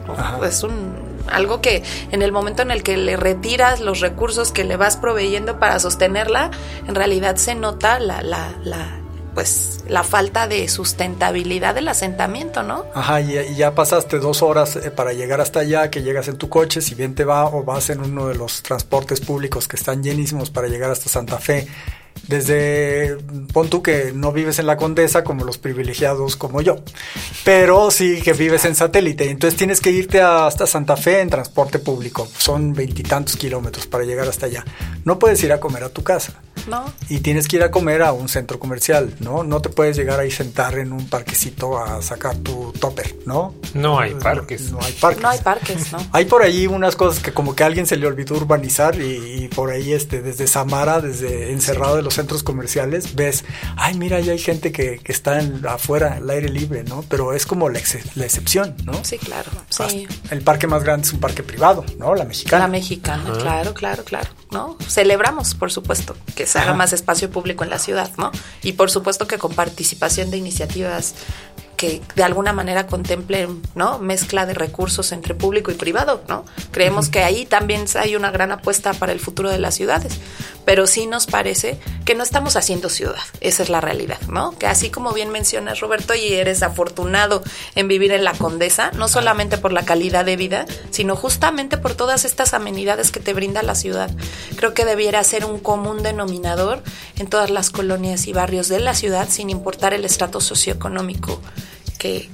Es 0.43 0.63
un 0.63 1.02
algo 1.31 1.61
que 1.61 1.83
en 2.11 2.21
el 2.21 2.31
momento 2.31 2.61
en 2.61 2.71
el 2.71 2.83
que 2.83 2.97
le 2.97 3.17
retiras 3.17 3.79
los 3.79 3.99
recursos 3.99 4.51
que 4.51 4.63
le 4.63 4.77
vas 4.77 4.97
proveyendo 4.97 5.59
para 5.59 5.79
sostenerla, 5.79 6.51
en 6.87 6.95
realidad 6.95 7.35
se 7.37 7.55
nota 7.55 7.99
la, 7.99 8.21
la, 8.21 8.53
la 8.63 8.99
pues 9.33 9.83
la 9.87 10.03
falta 10.03 10.47
de 10.47 10.67
sustentabilidad 10.67 11.75
del 11.75 11.87
asentamiento, 11.87 12.63
¿no? 12.63 12.85
Ajá, 12.93 13.21
y, 13.21 13.55
ya 13.55 13.73
pasaste 13.73 14.19
dos 14.19 14.41
horas 14.43 14.75
eh, 14.75 14.91
para 14.91 15.13
llegar 15.13 15.41
hasta 15.41 15.61
allá, 15.61 15.89
que 15.89 16.03
llegas 16.03 16.27
en 16.27 16.37
tu 16.37 16.49
coche, 16.49 16.81
si 16.81 16.95
bien 16.95 17.15
te 17.15 17.25
va 17.25 17.45
o 17.45 17.63
vas 17.63 17.89
en 17.89 18.01
uno 18.01 18.27
de 18.27 18.35
los 18.35 18.61
transportes 18.61 19.21
públicos 19.21 19.67
que 19.67 19.75
están 19.75 20.03
llenísimos 20.03 20.49
para 20.49 20.67
llegar 20.67 20.91
hasta 20.91 21.09
Santa 21.09 21.39
Fe, 21.39 21.67
desde, 22.27 23.17
pon 23.51 23.69
tú 23.69 23.81
que 23.81 24.11
no 24.13 24.31
vives 24.31 24.59
en 24.59 24.67
la 24.67 24.77
Condesa 24.77 25.23
como 25.23 25.43
los 25.43 25.57
privilegiados 25.57 26.35
como 26.35 26.61
yo, 26.61 26.77
pero 27.43 27.91
sí 27.91 28.21
que 28.21 28.33
vives 28.33 28.65
en 28.65 28.75
satélite, 28.75 29.29
entonces 29.29 29.57
tienes 29.57 29.81
que 29.81 29.91
irte 29.91 30.21
hasta 30.21 30.67
Santa 30.67 30.95
Fe 30.95 31.21
en 31.21 31.29
transporte 31.29 31.79
público, 31.79 32.27
son 32.37 32.73
veintitantos 32.73 33.35
kilómetros 33.35 33.87
para 33.87 34.05
llegar 34.05 34.27
hasta 34.27 34.45
allá. 34.45 34.65
No 35.05 35.19
puedes 35.19 35.43
ir 35.43 35.51
a 35.51 35.59
comer 35.59 35.83
a 35.83 35.89
tu 35.89 36.03
casa. 36.03 36.41
No. 36.67 36.91
Y 37.09 37.19
tienes 37.19 37.47
que 37.47 37.57
ir 37.57 37.63
a 37.63 37.71
comer 37.71 38.01
a 38.01 38.13
un 38.13 38.29
centro 38.29 38.59
comercial, 38.59 39.15
¿no? 39.19 39.43
No 39.43 39.61
te 39.61 39.69
puedes 39.69 39.95
llegar 39.95 40.19
ahí 40.19 40.31
sentar 40.31 40.77
en 40.77 40.93
un 40.93 41.07
parquecito 41.09 41.77
a 41.77 42.01
sacar 42.01 42.37
tu 42.37 42.71
topper, 42.79 43.15
¿no? 43.25 43.53
No 43.73 43.99
hay 43.99 44.13
parques. 44.15 44.71
No, 44.71 44.79
hay 44.81 44.93
parques. 44.93 45.21
No 45.21 45.29
hay 45.29 45.39
parques, 45.39 45.91
¿no? 45.91 45.99
Hay 46.11 46.25
por 46.25 46.43
ahí 46.43 46.67
unas 46.67 46.95
cosas 46.95 47.23
que 47.23 47.33
como 47.33 47.55
que 47.55 47.63
a 47.63 47.65
alguien 47.65 47.87
se 47.87 47.97
le 47.97 48.05
olvidó 48.05 48.35
urbanizar 48.35 48.99
y, 48.99 49.47
por 49.55 49.71
ahí 49.71 49.93
este, 49.93 50.21
desde 50.21 50.47
Samara, 50.47 51.01
desde 51.01 51.51
encerrado 51.51 51.95
de 51.95 52.01
los 52.01 52.13
centros 52.13 52.43
comerciales, 52.43 53.15
ves, 53.15 53.45
ay, 53.77 53.95
mira, 53.95 54.17
ahí 54.17 54.29
hay 54.29 54.39
gente 54.39 54.71
que, 54.71 54.99
que 54.99 55.11
está 55.11 55.39
en, 55.39 55.65
afuera, 55.67 56.15
al 56.15 56.29
aire 56.29 56.49
libre, 56.49 56.83
¿no? 56.83 57.03
Pero 57.09 57.33
es 57.33 57.45
como 57.45 57.69
la, 57.69 57.79
la 58.15 58.25
excepción, 58.25 58.75
¿no? 58.83 59.03
Sí, 59.03 59.17
claro. 59.17 59.51
Sí. 59.69 60.07
El 60.29 60.41
parque 60.41 60.67
más 60.67 60.83
grande 60.83 61.07
es 61.07 61.13
un 61.13 61.19
parque 61.19 61.43
privado, 61.43 61.83
¿no? 61.97 62.15
La 62.15 62.25
mexicana. 62.25 62.63
La 62.65 62.67
mexicana, 62.67 63.31
claro, 63.39 63.73
claro, 63.73 64.03
claro, 64.03 64.29
¿no? 64.51 64.77
Celebramos, 64.87 65.55
por 65.55 65.71
supuesto, 65.71 66.15
que 66.35 66.45
se 66.53 66.59
haga 66.59 66.75
más 66.75 66.93
espacio 66.93 67.31
público 67.31 67.63
en 67.63 67.71
la 67.71 67.79
ciudad, 67.79 68.11
¿no? 68.19 68.31
Y 68.61 68.73
por 68.73 68.91
supuesto 68.91 69.25
que 69.25 69.39
con 69.39 69.55
participación 69.55 70.29
de 70.29 70.37
iniciativas 70.37 71.15
que 71.77 72.01
de 72.15 72.23
alguna 72.23 72.53
manera 72.53 72.87
contemplen, 72.87 73.61
¿no? 73.75 73.99
Mezcla 73.99 74.45
de 74.45 74.53
recursos 74.53 75.11
entre 75.11 75.35
público 75.35 75.71
y 75.71 75.75
privado, 75.75 76.23
¿no? 76.27 76.45
Creemos 76.71 77.09
que 77.09 77.23
ahí 77.23 77.45
también 77.45 77.85
hay 77.95 78.15
una 78.15 78.31
gran 78.31 78.51
apuesta 78.51 78.93
para 78.93 79.11
el 79.11 79.19
futuro 79.19 79.49
de 79.49 79.59
las 79.59 79.75
ciudades, 79.75 80.19
pero 80.65 80.87
sí 80.87 81.07
nos 81.07 81.25
parece 81.25 81.79
que 82.05 82.15
no 82.15 82.23
estamos 82.23 82.55
haciendo 82.55 82.89
ciudad, 82.89 83.21
esa 83.41 83.63
es 83.63 83.69
la 83.69 83.81
realidad, 83.81 84.19
¿no? 84.27 84.57
Que 84.57 84.67
así 84.67 84.89
como 84.89 85.13
bien 85.13 85.29
mencionas 85.29 85.79
Roberto 85.79 86.13
y 86.13 86.33
eres 86.33 86.63
afortunado 86.63 87.43
en 87.75 87.87
vivir 87.87 88.11
en 88.11 88.23
la 88.23 88.33
Condesa, 88.33 88.91
no 88.91 89.07
solamente 89.07 89.57
por 89.57 89.73
la 89.73 89.85
calidad 89.85 90.25
de 90.25 90.37
vida, 90.37 90.65
sino 90.91 91.15
justamente 91.15 91.77
por 91.77 91.95
todas 91.95 92.25
estas 92.25 92.53
amenidades 92.53 93.11
que 93.11 93.19
te 93.19 93.33
brinda 93.33 93.63
la 93.63 93.75
ciudad. 93.75 94.11
Creo 94.55 94.73
que 94.73 94.85
debiera 94.85 95.23
ser 95.23 95.45
un 95.45 95.59
común 95.59 96.03
denominador 96.03 96.83
en 97.17 97.27
todas 97.27 97.49
las 97.49 97.69
colonias 97.69 98.27
y 98.27 98.33
barrios 98.33 98.67
de 98.67 98.79
la 98.79 98.93
ciudad 98.93 99.27
sin 99.29 99.49
importar 99.49 99.93
el 99.93 100.05
estrato 100.05 100.41
socioeconómico 100.41 101.41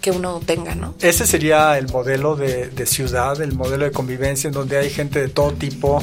que, 0.01 0.12
uno 0.12 0.42
tenga, 0.44 0.74
¿no? 0.74 0.95
Ese 1.00 1.27
sería 1.27 1.77
el 1.77 1.88
modelo 1.89 2.36
de, 2.36 2.86
ciudad, 2.86 3.39
el 3.42 3.54
modelo 3.54 3.86
de 3.86 3.92
convivencia 3.92 4.48
en 4.48 4.54
donde 4.54 4.77
hay 4.77 4.89
gente 4.89 5.21
de 5.21 5.30
todo 5.30 5.51
tipo 5.51 6.01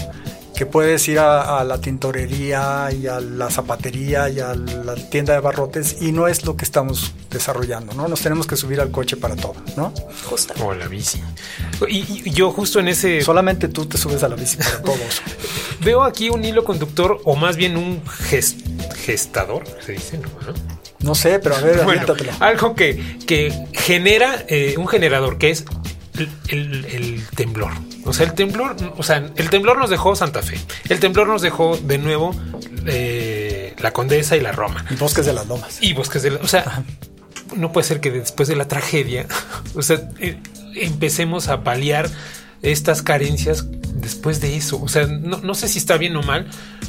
que 0.54 0.64
puedes 0.64 1.06
ir 1.08 1.18
a, 1.18 1.62
la 1.64 1.78
tintorería 1.80 2.88
y 2.90 3.06
a 3.08 3.20
la 3.20 3.50
zapatería 3.50 4.30
y 4.30 4.40
a 4.40 4.54
la 4.54 4.94
tienda 4.94 5.34
de 5.34 5.40
barrotes 5.40 5.96
y 6.00 6.12
no 6.12 6.28
es 6.28 6.46
lo 6.46 6.56
que 6.56 6.64
estamos 6.64 7.12
desarrollando, 7.30 7.92
¿no? 7.92 8.08
Nos 8.08 8.22
tenemos 8.22 8.46
que 8.46 8.56
subir 8.56 8.80
al 8.80 8.90
coche 8.90 9.18
para 9.18 9.36
todo, 9.36 9.56
¿no? 9.76 9.92
Justo. 10.30 10.54
O 10.64 10.72
la 10.72 10.86
bici. 10.88 11.20
Y, 11.88 12.30
yo 12.30 12.52
justo 12.52 12.80
en 12.80 12.88
ese... 12.88 13.20
Solamente 13.20 13.68
tú 13.68 13.84
te 13.84 13.98
subes 13.98 14.22
a 14.22 14.28
la 14.28 14.36
bici 14.36 14.56
para 14.56 14.80
todos. 14.80 15.22
Veo 15.84 16.04
aquí 16.04 16.30
un 16.30 16.42
hilo 16.42 16.64
conductor 16.64 17.20
o 17.24 17.36
más 17.36 17.56
bien 17.56 17.76
un 17.76 18.00
gestador, 19.04 19.64
se 19.84 19.92
dice, 19.92 20.18
¿no? 20.18 20.28
No 21.00 21.14
sé, 21.14 21.38
pero 21.38 21.56
a 21.56 21.60
ver, 21.60 21.84
bueno, 21.84 22.14
algo 22.40 22.74
que, 22.74 23.18
que 23.26 23.52
genera 23.72 24.44
eh, 24.48 24.74
un 24.78 24.88
generador 24.88 25.38
que 25.38 25.50
es 25.50 25.64
el, 26.48 27.22
temblor. 27.34 27.72
O 28.04 28.12
sea, 28.12 28.26
el 28.26 28.32
temblor, 28.34 28.76
o 28.96 29.02
sea, 29.02 29.30
el 29.36 29.50
temblor 29.50 29.78
nos 29.78 29.90
dejó 29.90 30.16
Santa 30.16 30.42
Fe. 30.42 30.58
El 30.88 31.00
temblor 31.00 31.28
nos 31.28 31.42
dejó 31.42 31.76
de 31.76 31.98
nuevo 31.98 32.34
eh, 32.86 33.74
la 33.78 33.92
Condesa 33.92 34.36
y 34.36 34.40
la 34.40 34.52
Roma. 34.52 34.84
Y 34.90 34.94
Bosques 34.94 35.26
de 35.26 35.32
las 35.32 35.46
Lomas. 35.46 35.78
Y 35.80 35.92
Bosques 35.92 36.22
de 36.22 36.30
las... 36.30 36.42
O 36.42 36.48
sea, 36.48 36.84
no 37.54 37.72
puede 37.72 37.86
ser 37.86 38.00
que 38.00 38.10
después 38.10 38.48
de 38.48 38.56
la 38.56 38.68
tragedia, 38.68 39.26
o 39.74 39.82
sea, 39.82 40.08
eh, 40.20 40.38
empecemos 40.74 41.48
a 41.48 41.62
paliar 41.62 42.08
estas 42.62 43.02
carencias 43.02 43.66
después 43.94 44.40
de 44.40 44.56
eso. 44.56 44.80
O 44.80 44.88
sea, 44.88 45.06
no, 45.06 45.38
no 45.38 45.54
sé 45.54 45.68
si 45.68 45.78
está 45.78 45.96
bien 45.96 46.16
o 46.16 46.22
mal, 46.22 46.48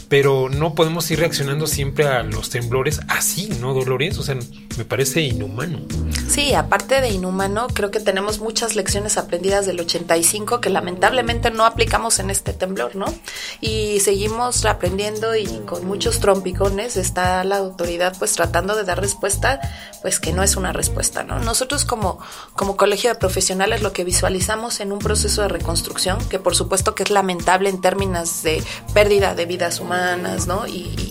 pero 0.10 0.50
no 0.50 0.74
podemos 0.74 1.10
ir 1.12 1.20
reaccionando 1.20 1.68
siempre 1.68 2.08
a 2.08 2.24
los 2.24 2.50
temblores 2.50 3.02
así, 3.10 3.50
¿no, 3.60 3.74
Dolores? 3.74 4.18
O 4.18 4.24
sea, 4.24 4.36
me 4.78 4.86
parece 4.86 5.22
inhumano. 5.22 5.80
Sí, 6.30 6.54
aparte 6.54 7.02
de 7.02 7.10
inhumano, 7.10 7.68
creo 7.68 7.92
que 7.92 8.00
tenemos 8.00 8.40
muchas 8.40 8.76
lecciones 8.76 9.18
aprendidas 9.18 9.66
del 9.66 9.80
85 9.80 10.62
que 10.62 10.70
lamentablemente 10.70 11.52
no 11.52 11.66
aplicamos 11.66 12.20
en 12.20 12.30
este 12.30 12.54
temblor, 12.54 12.96
¿no? 12.96 13.14
Y 13.60 14.00
seguimos 14.00 14.64
aprendiendo 14.66 15.36
y 15.36 15.46
con 15.66 15.86
muchos 15.86 16.20
trompicones 16.20 16.96
está 16.96 17.44
la 17.44 17.58
autoridad 17.58 18.16
pues 18.18 18.34
tratando 18.34 18.76
de 18.76 18.84
dar 18.84 19.02
respuesta, 19.02 19.60
pues 20.02 20.20
que 20.20 20.32
no 20.32 20.44
es 20.44 20.56
una 20.56 20.72
respuesta, 20.72 21.24
¿no? 21.24 21.40
Nosotros 21.40 21.84
como, 21.84 22.20
como 22.54 22.78
colegio 22.78 23.10
de 23.10 23.20
profesionales 23.20 23.82
lo 23.82 23.92
que 23.92 24.04
visualizamos 24.04 24.80
en 24.80 24.92
un 24.92 25.00
proceso 25.00 25.42
de 25.42 25.50
reconstrucción, 25.50 26.18
que 26.30 26.40
por 26.40 26.56
supuesto 26.56 26.96
que 26.96 27.04
es 27.04 27.10
lamentable 27.10 27.70
en 27.70 27.82
términos 27.82 28.44
de 28.44 28.64
pérdida 28.94 29.36
de 29.36 29.46
vidas 29.46 29.80
humanas, 29.80 29.97
¿no? 30.48 30.68
Y, 30.68 31.07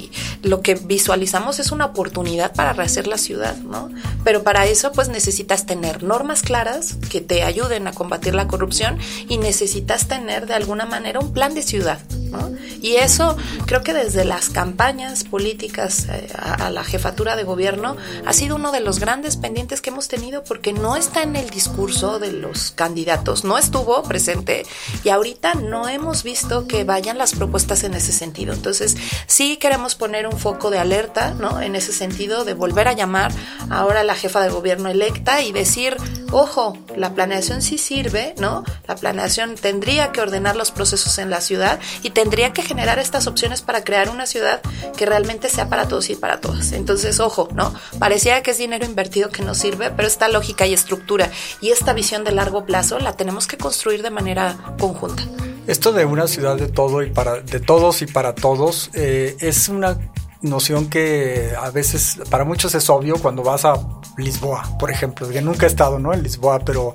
lo 0.47 0.62
que 0.62 0.75
visualizamos 0.76 1.59
es 1.59 1.73
una 1.73 1.87
oportunidad 1.87 2.55
para 2.55 2.73
rehacer 2.73 3.09
la 3.09 3.19
ciudad, 3.19 3.57
¿no? 3.57 3.91
Pero 4.23 4.45
para 4.45 4.67
eso 4.67 4.93
pues 4.93 5.09
necesitas 5.09 5.67
tener 5.67 6.05
normas 6.05 6.43
claras 6.43 6.97
que 7.11 7.21
te 7.21 7.43
ayuden 7.43 7.88
a 7.88 7.93
combatir 7.93 8.35
la 8.35 8.47
corrupción 8.47 8.99
y 9.29 9.38
necesitas 9.38 10.07
tener 10.07 10.47
de 10.47 10.55
alguna 10.55 10.87
manera 10.87 11.19
un 11.19 11.33
plan 11.33 11.55
de 11.55 11.62
ciudad, 11.62 11.99
¿no? 12.31 12.50
Y 12.81 12.97
eso 12.97 13.37
creo 13.67 13.83
que 13.83 13.93
desde 13.93 14.25
las 14.25 14.49
campañas 14.49 15.25
políticas 15.25 16.07
eh, 16.09 16.29
a, 16.38 16.67
a, 16.67 16.71
la 16.71 16.85
jefatura 16.85 17.35
de 17.35 17.43
gobierno 17.43 17.97
ha 18.25 18.33
sido 18.33 18.55
uno 18.55 18.71
de 18.71 18.81
los 18.81 19.00
grandes 19.00 19.37
pendientes 19.37 19.81
que 19.81 19.91
hemos 19.91 20.07
tenido 20.07 20.45
porque 20.45 20.73
no 20.73 20.95
está 20.95 21.23
en 21.23 21.35
el 21.35 21.50
discurso 21.50 22.21
de 22.21 22.33
los 22.33 22.71
candidatos, 22.71 23.45
no 23.45 23.59
estuvo 23.59 24.00
presente 24.05 24.65
y 25.03 25.09
ahorita 25.09 25.55
no 25.55 25.88
hemos 25.88 26.23
visto 26.23 26.69
que 26.69 26.85
vayan 26.85 27.19
las 27.19 27.35
propuestas 27.35 27.83
en 27.83 27.95
ese 27.95 28.12
sentido. 28.12 28.53
Entonces 28.53 28.97
sí 29.26 29.57
queremos 29.57 29.97
poner 29.97 30.29
un 30.29 30.36
foco 30.37 30.71
de 30.71 30.78
alerta, 30.78 31.35
¿no? 31.35 31.61
En 31.61 31.76
ese 31.76 31.93
sentido 31.93 32.45
de 32.45 32.55
volver 32.55 32.88
a 32.88 32.93
llamar 32.93 33.33
ahora 33.71 34.00
a 34.00 34.05
la 34.05 34.14
jefa 34.14 34.40
de 34.40 34.50
gobierno 34.50 34.88
electa 34.88 35.43
y 35.43 35.52
decir, 35.52 35.97
ojo, 36.33 36.78
la 36.97 37.14
planeación 37.14 37.62
sí 37.62 37.78
sirve, 37.78 38.35
¿no? 38.38 38.64
La 38.87 38.97
planeación 38.97 39.55
tendría 39.55 40.12
que 40.12 40.21
ordenar 40.21 40.57
los 40.57 40.71
procesos 40.71 41.19
en 41.19 41.31
la 41.31 41.40
ciudad 41.40 41.81
y 42.02 42.11
tendría 42.11 42.52
que 42.52 42.62
generar 42.62 42.99
estas 42.99 43.26
opciones 43.26 43.62
para 43.62 43.85
crear 43.85 44.11
una 44.11 44.26
ciudad 44.26 44.61
que 44.97 45.07
realmente 45.07 45.49
sea 45.49 45.69
para 45.69 45.88
todos 45.88 46.11
y 46.11 46.16
para 46.16 46.40
todas. 46.40 46.73
Entonces, 46.73 47.21
ojo, 47.21 47.49
¿no? 47.52 47.75
Parecía 47.99 48.43
que 48.43 48.52
es 48.52 48.59
dinero 48.59 48.85
invertido 48.85 49.31
que 49.31 49.43
no 49.43 49.55
sirve, 49.55 49.90
pero 49.90 50.09
esta 50.09 50.28
lógica 50.28 50.66
y 50.66 50.75
estructura 50.75 51.31
y 51.61 51.71
esta 51.71 51.93
visión 51.93 52.25
de 52.25 52.33
largo 52.33 52.64
plazo 52.64 52.99
la 52.99 53.12
tenemos 53.12 53.47
que 53.47 53.57
construir 53.57 54.02
de 54.02 54.11
manera 54.11 54.57
conjunta. 54.78 55.23
Esto 55.66 55.93
de 55.93 56.05
una 56.05 56.28
ciudad 56.28 56.57
de 56.57 56.69
todo 56.69 57.02
y 57.02 57.11
para 57.11 57.40
de 57.40 57.59
todos 57.59 58.00
y 58.02 58.07
para 58.07 58.35
todos 58.37 58.90
eh, 58.95 59.37
es 59.40 59.69
una 59.69 59.99
noción 60.47 60.88
que 60.88 61.53
a 61.61 61.71
veces 61.71 62.19
para 62.31 62.45
muchos 62.45 62.75
es 62.75 62.88
obvio 62.91 63.17
cuando 63.17 63.43
vas 63.43 63.65
a 63.65 63.75
Lisboa, 64.17 64.76
por 64.79 64.91
ejemplo, 64.91 65.29
que 65.29 65.43
nunca 65.43 65.67
he 65.67 65.69
estado 65.69 65.99
¿no? 65.99 66.12
en 66.12 66.23
Lisboa, 66.23 66.61
pero 66.61 66.95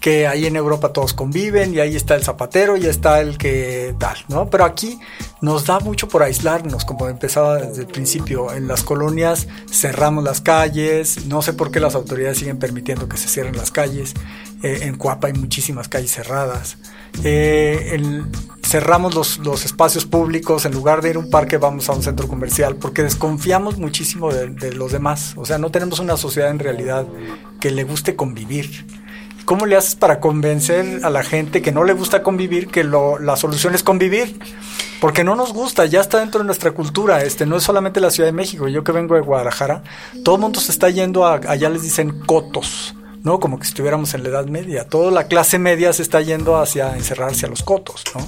que 0.00 0.26
ahí 0.26 0.46
en 0.46 0.56
Europa 0.56 0.92
todos 0.92 1.14
conviven 1.14 1.74
y 1.74 1.80
ahí 1.80 1.96
está 1.96 2.14
el 2.14 2.22
zapatero 2.22 2.76
y 2.76 2.86
está 2.86 3.20
el 3.20 3.38
que 3.38 3.94
tal, 3.98 4.16
¿no? 4.28 4.48
Pero 4.50 4.64
aquí 4.64 5.00
nos 5.40 5.66
da 5.66 5.80
mucho 5.80 6.08
por 6.08 6.22
aislarnos, 6.22 6.84
como 6.84 7.08
empezaba 7.08 7.56
desde 7.56 7.82
el 7.82 7.88
principio. 7.88 8.52
En 8.52 8.68
las 8.68 8.84
colonias 8.84 9.48
cerramos 9.70 10.22
las 10.22 10.40
calles, 10.40 11.26
no 11.26 11.42
sé 11.42 11.54
por 11.54 11.70
qué 11.70 11.80
las 11.80 11.94
autoridades 11.94 12.38
siguen 12.38 12.58
permitiendo 12.58 13.08
que 13.08 13.16
se 13.16 13.28
cierren 13.28 13.56
las 13.56 13.70
calles. 13.70 14.14
Eh, 14.62 14.80
en 14.82 14.96
Cuapa 14.96 15.26
hay 15.28 15.32
muchísimas 15.32 15.88
calles 15.88 16.12
cerradas. 16.12 16.76
Eh, 17.24 18.22
cerramos 18.62 19.14
los, 19.14 19.64
espacios 19.64 20.04
públicos, 20.04 20.64
en 20.64 20.72
lugar 20.72 21.00
de 21.00 21.10
ir 21.10 21.16
a 21.16 21.18
un 21.20 21.30
parque 21.30 21.56
vamos 21.56 21.88
a 21.88 21.92
un 21.92 22.02
centro 22.02 22.28
comercial, 22.28 22.76
porque 22.76 23.02
desconfiamos 23.02 23.78
muchísimo 23.78 24.32
de, 24.32 24.48
de 24.48 24.72
los 24.72 24.92
demás. 24.92 25.34
O 25.36 25.44
sea, 25.44 25.58
no 25.58 25.70
tenemos 25.70 25.98
una 25.98 26.16
sociedad 26.16 26.50
en 26.50 26.58
realidad 26.58 27.06
que 27.60 27.70
le 27.70 27.84
guste 27.84 28.16
convivir. 28.16 28.86
¿Cómo 29.46 29.64
le 29.64 29.76
haces 29.76 29.94
para 29.94 30.18
convencer 30.18 31.04
a 31.04 31.10
la 31.10 31.22
gente 31.22 31.62
que 31.62 31.70
no 31.70 31.84
le 31.84 31.92
gusta 31.92 32.24
convivir 32.24 32.66
que 32.66 32.82
lo, 32.82 33.20
la 33.20 33.36
solución 33.36 33.76
es 33.76 33.84
convivir? 33.84 34.40
Porque 35.00 35.22
no 35.22 35.36
nos 35.36 35.52
gusta, 35.52 35.86
ya 35.86 36.00
está 36.00 36.18
dentro 36.18 36.40
de 36.40 36.46
nuestra 36.46 36.72
cultura, 36.72 37.22
este 37.22 37.46
no 37.46 37.56
es 37.56 37.62
solamente 37.62 38.00
la 38.00 38.10
Ciudad 38.10 38.28
de 38.28 38.32
México, 38.32 38.66
yo 38.66 38.82
que 38.82 38.90
vengo 38.90 39.14
de 39.14 39.20
Guadalajara, 39.20 39.84
todo 40.24 40.34
el 40.34 40.40
mundo 40.40 40.58
se 40.58 40.72
está 40.72 40.90
yendo 40.90 41.24
a, 41.24 41.34
allá 41.34 41.70
les 41.70 41.82
dicen 41.82 42.18
cotos, 42.26 42.96
¿no? 43.26 43.40
Como 43.40 43.58
que 43.58 43.66
estuviéramos 43.66 44.14
en 44.14 44.22
la 44.22 44.28
Edad 44.28 44.46
Media, 44.46 44.88
toda 44.88 45.10
la 45.10 45.26
clase 45.26 45.58
media 45.58 45.92
se 45.92 46.02
está 46.02 46.20
yendo 46.20 46.58
hacia 46.58 46.94
encerrarse 46.96 47.46
a 47.46 47.48
los 47.48 47.64
cotos, 47.64 48.04
¿no? 48.14 48.20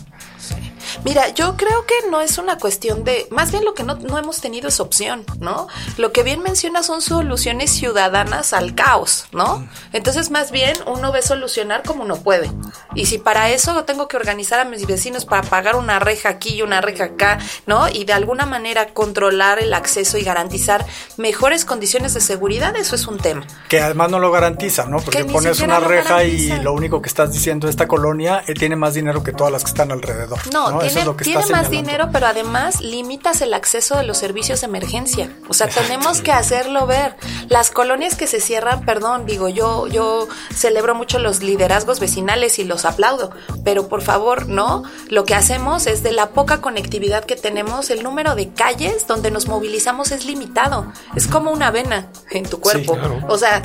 Mira, 1.04 1.28
yo 1.28 1.56
creo 1.56 1.86
que 1.86 1.94
no 2.10 2.20
es 2.20 2.38
una 2.38 2.58
cuestión 2.58 3.04
de, 3.04 3.26
más 3.30 3.50
bien 3.50 3.64
lo 3.64 3.74
que 3.74 3.82
no, 3.82 3.96
no, 3.96 4.18
hemos 4.18 4.40
tenido 4.40 4.68
es 4.68 4.80
opción, 4.80 5.24
¿no? 5.40 5.68
Lo 5.96 6.12
que 6.12 6.22
bien 6.22 6.42
menciona 6.42 6.82
son 6.82 7.02
soluciones 7.02 7.70
ciudadanas 7.70 8.52
al 8.52 8.74
caos, 8.74 9.26
¿no? 9.32 9.66
Entonces, 9.92 10.30
más 10.30 10.50
bien 10.50 10.76
uno 10.86 11.12
ve 11.12 11.22
solucionar 11.22 11.82
como 11.82 12.04
uno 12.04 12.16
puede. 12.16 12.50
Y 12.94 13.06
si 13.06 13.18
para 13.18 13.50
eso 13.50 13.84
tengo 13.84 14.08
que 14.08 14.16
organizar 14.16 14.60
a 14.60 14.64
mis 14.64 14.86
vecinos 14.86 15.24
para 15.24 15.42
pagar 15.42 15.76
una 15.76 15.98
reja 15.98 16.28
aquí 16.28 16.56
y 16.56 16.62
una 16.62 16.80
reja 16.80 17.04
acá, 17.04 17.38
¿no? 17.66 17.88
Y 17.88 18.04
de 18.04 18.12
alguna 18.12 18.46
manera 18.46 18.92
controlar 18.94 19.58
el 19.58 19.74
acceso 19.74 20.18
y 20.18 20.22
garantizar 20.22 20.86
mejores 21.16 21.64
condiciones 21.64 22.14
de 22.14 22.20
seguridad, 22.20 22.76
eso 22.76 22.96
es 22.96 23.06
un 23.06 23.18
tema. 23.18 23.46
Que 23.68 23.80
además 23.80 24.10
no 24.10 24.18
lo 24.18 24.30
garantiza, 24.30 24.86
¿no? 24.86 24.98
Porque 25.00 25.24
pones 25.24 25.60
una 25.60 25.80
reja 25.80 26.24
y 26.24 26.48
lo 26.60 26.72
único 26.72 27.02
que 27.02 27.08
estás 27.08 27.32
diciendo, 27.32 27.68
esta 27.68 27.86
colonia 27.86 28.42
él 28.46 28.58
tiene 28.58 28.76
más 28.76 28.94
dinero 28.94 29.22
que 29.22 29.32
todas 29.32 29.52
las 29.52 29.62
que 29.64 29.68
están 29.68 29.92
alrededor. 29.92 30.38
No, 30.52 30.70
¿no? 30.70 30.77
Tiene, 30.78 31.14
tiene 31.22 31.46
más 31.46 31.70
dinero, 31.70 32.10
pero 32.12 32.26
además 32.26 32.80
limitas 32.80 33.40
el 33.42 33.54
acceso 33.54 33.96
de 33.96 34.04
los 34.04 34.18
servicios 34.18 34.60
de 34.60 34.66
emergencia. 34.66 35.30
O 35.48 35.54
sea, 35.54 35.68
tenemos 35.68 36.20
que 36.20 36.32
hacerlo 36.32 36.86
ver. 36.86 37.16
Las 37.48 37.70
colonias 37.70 38.16
que 38.16 38.26
se 38.26 38.40
cierran, 38.40 38.84
perdón, 38.84 39.26
digo, 39.26 39.48
yo, 39.48 39.86
yo 39.86 40.28
celebro 40.54 40.94
mucho 40.94 41.18
los 41.18 41.42
liderazgos 41.42 42.00
vecinales 42.00 42.58
y 42.58 42.64
los 42.64 42.84
aplaudo, 42.84 43.30
pero 43.64 43.88
por 43.88 44.02
favor, 44.02 44.48
no. 44.48 44.84
Lo 45.08 45.24
que 45.24 45.34
hacemos 45.34 45.86
es 45.86 46.02
de 46.02 46.12
la 46.12 46.30
poca 46.30 46.60
conectividad 46.60 47.24
que 47.24 47.36
tenemos, 47.36 47.90
el 47.90 48.02
número 48.02 48.34
de 48.34 48.52
calles 48.52 49.06
donde 49.06 49.30
nos 49.30 49.48
movilizamos 49.48 50.12
es 50.12 50.24
limitado. 50.24 50.92
Es 51.14 51.26
como 51.26 51.50
una 51.50 51.70
vena 51.70 52.08
en 52.30 52.48
tu 52.48 52.60
cuerpo. 52.60 52.94
Sí, 52.94 53.00
claro. 53.00 53.20
O 53.28 53.38
sea, 53.38 53.62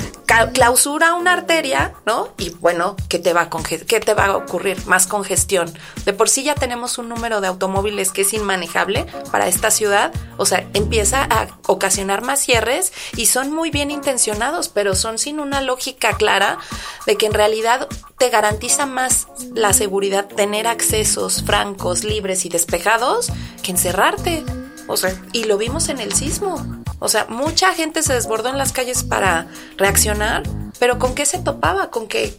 clausura 0.52 1.14
una 1.14 1.32
arteria, 1.32 1.94
¿no? 2.06 2.28
Y 2.38 2.50
bueno, 2.50 2.96
¿qué 3.08 3.18
te 3.18 3.32
va 3.32 3.42
a 3.42 3.50
qué 3.86 4.00
te 4.00 4.14
va 4.14 4.26
a 4.26 4.36
ocurrir? 4.36 4.84
Más 4.86 5.06
congestión. 5.06 5.72
De 6.04 6.12
por 6.12 6.28
sí 6.28 6.42
ya 6.42 6.54
tenemos 6.54 6.98
un 6.98 7.03
número 7.08 7.40
de 7.40 7.48
automóviles 7.48 8.10
que 8.10 8.22
es 8.22 8.32
inmanejable 8.32 9.06
para 9.30 9.48
esta 9.48 9.70
ciudad, 9.70 10.12
o 10.36 10.46
sea, 10.46 10.68
empieza 10.74 11.22
a 11.22 11.48
ocasionar 11.66 12.22
más 12.22 12.40
cierres 12.40 12.92
y 13.16 13.26
son 13.26 13.52
muy 13.52 13.70
bien 13.70 13.90
intencionados, 13.90 14.68
pero 14.68 14.94
son 14.94 15.18
sin 15.18 15.40
una 15.40 15.60
lógica 15.60 16.14
clara 16.16 16.58
de 17.06 17.16
que 17.16 17.26
en 17.26 17.34
realidad 17.34 17.88
te 18.18 18.30
garantiza 18.30 18.86
más 18.86 19.26
la 19.54 19.72
seguridad 19.72 20.26
tener 20.26 20.66
accesos 20.66 21.42
francos, 21.44 22.04
libres 22.04 22.44
y 22.44 22.48
despejados 22.48 23.32
que 23.62 23.72
encerrarte. 23.72 24.44
O 24.86 24.96
sea, 24.96 25.14
y 25.32 25.44
lo 25.44 25.56
vimos 25.56 25.88
en 25.88 25.98
el 25.98 26.12
sismo. 26.12 26.84
O 26.98 27.08
sea, 27.08 27.26
mucha 27.28 27.72
gente 27.74 28.02
se 28.02 28.14
desbordó 28.14 28.50
en 28.50 28.58
las 28.58 28.72
calles 28.72 29.02
para 29.02 29.46
reaccionar, 29.76 30.42
pero 30.78 30.98
¿con 30.98 31.14
qué 31.14 31.26
se 31.26 31.38
topaba? 31.38 31.90
Con 31.90 32.06
que 32.06 32.36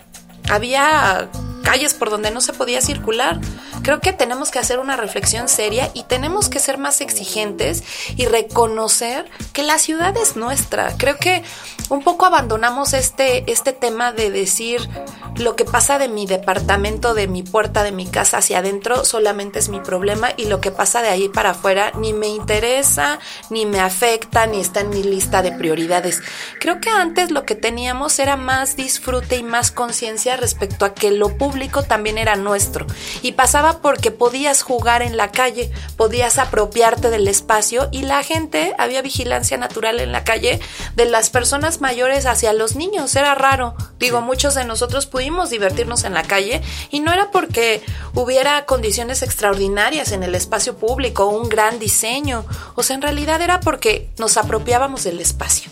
había 0.49 1.29
calles 1.63 1.93
por 1.93 2.09
donde 2.09 2.31
no 2.31 2.41
se 2.41 2.53
podía 2.53 2.81
circular. 2.81 3.39
Creo 3.85 3.99
que 3.99 4.13
tenemos 4.13 4.49
que 4.49 4.57
hacer 4.57 4.79
una 4.79 4.97
reflexión 4.97 5.47
seria 5.47 5.91
y 5.93 6.05
tenemos 6.05 6.49
que 6.49 6.57
ser 6.57 6.79
más 6.79 7.01
exigentes 7.01 7.83
y 8.17 8.25
reconocer 8.25 9.29
que 9.53 9.61
la 9.61 9.77
ciudad 9.77 10.17
es 10.17 10.35
nuestra. 10.35 10.97
Creo 10.97 11.17
que 11.17 11.43
un 11.89 12.03
poco 12.03 12.25
abandonamos 12.25 12.93
este, 12.93 13.43
este 13.51 13.73
tema 13.73 14.11
de 14.11 14.31
decir 14.31 14.89
lo 15.37 15.55
que 15.55 15.65
pasa 15.65 15.99
de 15.99 16.07
mi 16.07 16.25
departamento, 16.25 17.13
de 17.13 17.27
mi 17.27 17.43
puerta, 17.43 17.83
de 17.83 17.91
mi 17.91 18.07
casa 18.07 18.37
hacia 18.37 18.59
adentro, 18.59 19.05
solamente 19.05 19.59
es 19.59 19.69
mi 19.69 19.79
problema 19.79 20.29
y 20.35 20.45
lo 20.45 20.61
que 20.61 20.71
pasa 20.71 21.03
de 21.03 21.09
ahí 21.09 21.29
para 21.29 21.51
afuera 21.51 21.91
ni 21.95 22.11
me 22.11 22.27
interesa, 22.27 23.19
ni 23.51 23.67
me 23.67 23.79
afecta, 23.79 24.47
ni 24.47 24.61
está 24.61 24.79
en 24.79 24.89
mi 24.89 25.03
lista 25.03 25.43
de 25.43 25.51
prioridades. 25.51 26.23
Creo 26.59 26.79
que 26.79 26.89
antes 26.89 27.29
lo 27.29 27.45
que 27.45 27.53
teníamos 27.53 28.17
era 28.17 28.35
más 28.35 28.75
disfrute 28.77 29.35
y 29.35 29.43
más 29.43 29.71
conciencia 29.71 30.37
respecto 30.37 30.85
a 30.85 30.95
que 30.95 31.11
lo 31.11 31.37
público 31.37 31.83
también 31.83 32.17
era 32.17 32.35
nuestro 32.35 32.87
y 33.21 33.33
pasaba 33.33 33.74
porque 33.81 34.11
podías 34.11 34.61
jugar 34.61 35.01
en 35.01 35.17
la 35.17 35.31
calle, 35.31 35.71
podías 35.97 36.37
apropiarte 36.37 37.09
del 37.09 37.27
espacio 37.27 37.89
y 37.91 38.03
la 38.03 38.23
gente, 38.23 38.73
había 38.77 39.01
vigilancia 39.01 39.57
natural 39.57 39.99
en 39.99 40.11
la 40.11 40.23
calle 40.23 40.59
de 40.95 41.05
las 41.05 41.29
personas 41.29 41.81
mayores 41.81 42.25
hacia 42.25 42.53
los 42.53 42.75
niños, 42.75 43.15
era 43.15 43.35
raro. 43.35 43.75
Digo, 43.99 44.21
muchos 44.21 44.55
de 44.55 44.65
nosotros 44.65 45.05
pudimos 45.05 45.49
divertirnos 45.49 46.03
en 46.03 46.13
la 46.13 46.23
calle 46.23 46.61
y 46.91 46.99
no 46.99 47.13
era 47.13 47.31
porque 47.31 47.83
hubiera 48.13 48.65
condiciones 48.65 49.21
extraordinarias 49.21 50.11
en 50.11 50.23
el 50.23 50.35
espacio 50.35 50.77
público, 50.77 51.27
un 51.27 51.49
gran 51.49 51.79
diseño, 51.79 52.45
o 52.75 52.83
sea, 52.83 52.95
en 52.95 53.01
realidad 53.01 53.41
era 53.41 53.59
porque 53.59 54.09
nos 54.17 54.37
apropiábamos 54.37 55.03
del 55.03 55.19
espacio. 55.19 55.71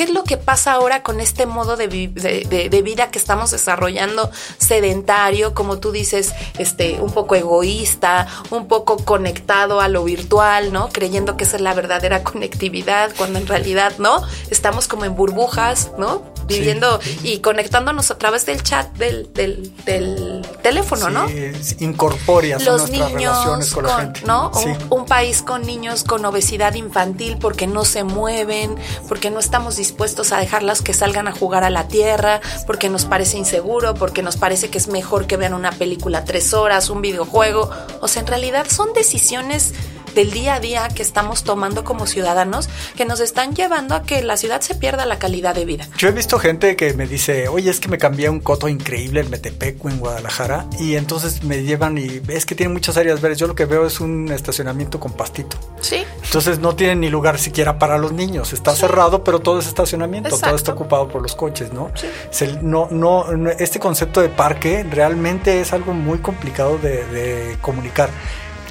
¿Qué 0.00 0.04
es 0.04 0.14
lo 0.14 0.24
que 0.24 0.38
pasa 0.38 0.72
ahora 0.72 1.02
con 1.02 1.20
este 1.20 1.44
modo 1.44 1.76
de, 1.76 1.86
de, 1.86 2.68
de, 2.70 2.82
vida 2.82 3.10
que 3.10 3.18
estamos 3.18 3.50
desarrollando 3.50 4.30
sedentario, 4.56 5.52
como 5.52 5.78
tú 5.78 5.92
dices, 5.92 6.32
este, 6.56 7.02
un 7.02 7.12
poco 7.12 7.34
egoísta, 7.34 8.26
un 8.48 8.66
poco 8.66 8.96
conectado 8.96 9.78
a 9.78 9.88
lo 9.88 10.02
virtual, 10.02 10.72
¿no? 10.72 10.88
Creyendo 10.88 11.36
que 11.36 11.44
esa 11.44 11.56
es 11.56 11.62
la 11.62 11.74
verdadera 11.74 12.22
conectividad, 12.24 13.10
cuando 13.14 13.38
en 13.38 13.46
realidad 13.46 13.92
no, 13.98 14.22
estamos 14.48 14.88
como 14.88 15.04
en 15.04 15.14
burbujas, 15.14 15.90
¿no? 15.98 16.22
Viviendo 16.58 17.00
sí. 17.02 17.20
y 17.22 17.38
conectándonos 17.38 18.10
a 18.10 18.18
través 18.18 18.46
del 18.46 18.62
chat 18.62 18.92
del, 18.96 19.32
del, 19.32 19.72
del 19.84 20.42
teléfono, 20.62 21.06
sí, 21.06 21.12
¿no? 21.12 21.86
Incorpóreas 21.86 22.64
Los 22.64 22.82
nuestras 22.82 23.12
niños 23.12 23.32
relaciones 23.32 23.72
con, 23.72 23.84
con 23.84 23.92
la 23.92 24.00
gente. 24.00 24.20
¿no? 24.26 24.50
Sí. 24.54 24.68
Un, 24.68 25.00
un 25.00 25.06
país 25.06 25.42
con 25.42 25.62
niños 25.62 26.04
con 26.04 26.24
obesidad 26.24 26.74
infantil 26.74 27.38
porque 27.40 27.66
no 27.66 27.84
se 27.84 28.04
mueven, 28.04 28.76
porque 29.08 29.30
no 29.30 29.40
estamos 29.40 29.76
dispuestos 29.76 30.32
a 30.32 30.38
dejarlas 30.38 30.82
que 30.82 30.92
salgan 30.92 31.28
a 31.28 31.32
jugar 31.32 31.64
a 31.64 31.70
la 31.70 31.88
tierra, 31.88 32.40
porque 32.66 32.88
nos 32.88 33.04
parece 33.04 33.38
inseguro, 33.38 33.94
porque 33.94 34.22
nos 34.22 34.36
parece 34.36 34.70
que 34.70 34.78
es 34.78 34.88
mejor 34.88 35.26
que 35.26 35.36
vean 35.36 35.54
una 35.54 35.72
película 35.72 36.24
tres 36.24 36.52
horas, 36.54 36.90
un 36.90 37.02
videojuego. 37.02 37.70
O 38.00 38.08
sea, 38.08 38.20
en 38.20 38.26
realidad 38.26 38.66
son 38.68 38.92
decisiones 38.92 39.72
del 40.14 40.30
día 40.30 40.54
a 40.54 40.60
día 40.60 40.88
que 40.88 41.02
estamos 41.02 41.44
tomando 41.44 41.84
como 41.84 42.06
ciudadanos 42.06 42.68
que 42.96 43.04
nos 43.04 43.20
están 43.20 43.54
llevando 43.54 43.94
a 43.94 44.02
que 44.02 44.22
la 44.22 44.36
ciudad 44.36 44.60
se 44.60 44.74
pierda 44.74 45.06
la 45.06 45.18
calidad 45.18 45.54
de 45.54 45.64
vida. 45.64 45.88
Yo 45.96 46.08
he 46.08 46.12
visto 46.12 46.38
gente 46.38 46.76
que 46.76 46.94
me 46.94 47.06
dice, 47.06 47.48
oye, 47.48 47.70
es 47.70 47.80
que 47.80 47.88
me 47.88 47.98
cambié 47.98 48.28
un 48.28 48.40
coto 48.40 48.68
increíble 48.68 49.20
en 49.20 49.30
Metepec 49.30 49.84
o 49.84 49.88
en 49.88 49.98
Guadalajara 49.98 50.66
y 50.78 50.96
entonces 50.96 51.42
me 51.42 51.62
llevan 51.62 51.98
y 51.98 52.20
es 52.28 52.46
que 52.46 52.54
tiene 52.54 52.72
muchas 52.72 52.96
áreas 52.96 53.20
verdes. 53.20 53.38
Yo 53.38 53.46
lo 53.46 53.54
que 53.54 53.64
veo 53.64 53.86
es 53.86 54.00
un 54.00 54.30
estacionamiento 54.30 55.00
con 55.00 55.12
pastito. 55.12 55.56
Sí. 55.80 56.04
Entonces 56.24 56.58
no 56.58 56.74
tienen 56.76 57.00
ni 57.00 57.10
lugar 57.10 57.38
siquiera 57.38 57.78
para 57.78 57.98
los 57.98 58.12
niños. 58.12 58.52
Está 58.52 58.74
cerrado, 58.74 59.24
pero 59.24 59.40
todo 59.40 59.58
es 59.58 59.66
estacionamiento, 59.66 60.36
todo 60.38 60.54
está 60.54 60.72
ocupado 60.72 61.08
por 61.08 61.22
los 61.22 61.34
coches, 61.34 61.72
¿no? 61.72 61.90
Sí. 62.30 62.58
no, 62.62 62.88
no, 62.90 63.26
este 63.58 63.78
concepto 63.78 64.20
de 64.20 64.28
parque 64.28 64.84
realmente 64.88 65.60
es 65.60 65.72
algo 65.72 65.92
muy 65.92 66.18
complicado 66.18 66.78
de, 66.78 67.04
de 67.06 67.56
comunicar. 67.60 68.10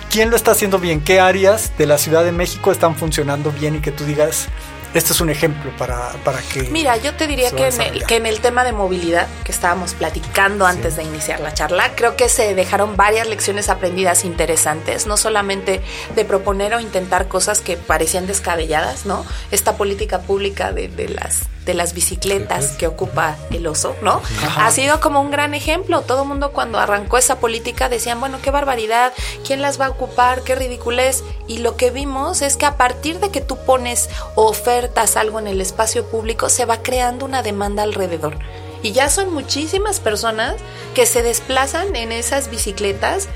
¿Quién 0.09 0.31
lo 0.31 0.35
está 0.35 0.51
haciendo 0.51 0.79
bien? 0.79 1.01
¿Qué 1.01 1.19
áreas 1.19 1.77
de 1.77 1.85
la 1.85 1.99
Ciudad 1.99 2.23
de 2.23 2.31
México 2.31 2.71
están 2.71 2.95
funcionando 2.95 3.51
bien 3.51 3.75
y 3.75 3.79
que 3.79 3.91
tú 3.91 4.05
digas, 4.05 4.47
este 4.93 5.13
es 5.13 5.21
un 5.21 5.29
ejemplo 5.29 5.71
para, 5.77 6.11
para 6.23 6.39
que... 6.41 6.63
Mira, 6.63 6.97
yo 6.97 7.13
te 7.13 7.27
diría 7.27 7.51
que 7.51 7.67
en, 7.67 7.81
el, 7.81 8.05
que 8.05 8.15
en, 8.15 8.25
el, 8.25 8.39
tema 8.39 8.63
de 8.63 8.71
movilidad 8.71 9.27
que 9.43 9.51
estábamos 9.51 9.93
platicando 9.93 10.65
antes 10.65 10.95
de 10.95 11.03
iniciar 11.03 11.39
la 11.39 11.53
charla, 11.53 11.91
creo 11.95 12.15
que 12.15 12.29
se 12.29 12.55
dejaron 12.55 12.95
varias 12.95 13.27
lecciones 13.27 13.69
aprendidas 13.69 14.25
interesantes, 14.25 15.05
no 15.05 15.17
solamente 15.17 15.81
de 16.15 16.25
proponer 16.25 16.73
o 16.73 16.79
intentar 16.79 17.27
cosas 17.27 17.59
que 17.59 17.77
parecían 17.77 18.27
descabelladas, 18.27 19.05
¿no? 19.05 19.25
Esta 19.51 19.77
política 19.77 20.21
pública 20.21 20.71
de, 20.71 20.87
de 20.87 21.09
las 21.09 21.49
de 21.69 21.75
las 21.75 21.93
bicicletas 21.93 22.71
que 22.71 22.87
ocupa 22.87 23.37
el 23.51 23.67
oso, 23.67 23.95
¿no? 24.01 24.23
Ha 24.57 24.71
sido 24.71 24.99
como 24.99 25.21
un 25.21 25.29
gran 25.29 25.53
ejemplo. 25.53 26.01
Todo 26.01 26.23
el 26.23 26.27
mundo 26.27 26.51
cuando 26.51 26.79
arrancó 26.79 27.19
esa 27.19 27.39
política 27.39 27.89
decían, 27.89 28.19
bueno, 28.19 28.39
qué 28.41 28.49
barbaridad, 28.49 29.13
¿quién 29.45 29.61
las 29.61 29.79
va 29.79 29.85
a 29.85 29.89
ocupar? 29.89 30.41
Qué 30.41 30.55
ridiculez. 30.55 31.23
Y 31.47 31.59
lo 31.59 31.77
que 31.77 31.91
vimos 31.91 32.41
es 32.41 32.57
que 32.57 32.65
a 32.65 32.75
partir 32.75 33.19
de 33.19 33.29
que 33.29 33.41
tú 33.41 33.55
pones 33.67 34.09
o 34.33 34.47
ofertas 34.79 35.17
algo 35.17 35.39
en 35.39 35.47
el 35.47 35.59
espacio 35.59 36.05
público, 36.05 36.47
se 36.47 36.63
va 36.63 36.81
creando 36.81 37.25
una 37.25 37.43
demanda 37.43 37.83
alrededor. 37.83 38.37
Y 38.81 38.93
ya 38.93 39.09
son 39.09 39.33
muchísimas 39.33 39.99
personas 39.99 40.55
que 40.95 41.05
se 41.05 41.21
desplazan 41.21 41.97
en 41.97 42.13
esas 42.13 42.49
bicicletas 42.49 43.27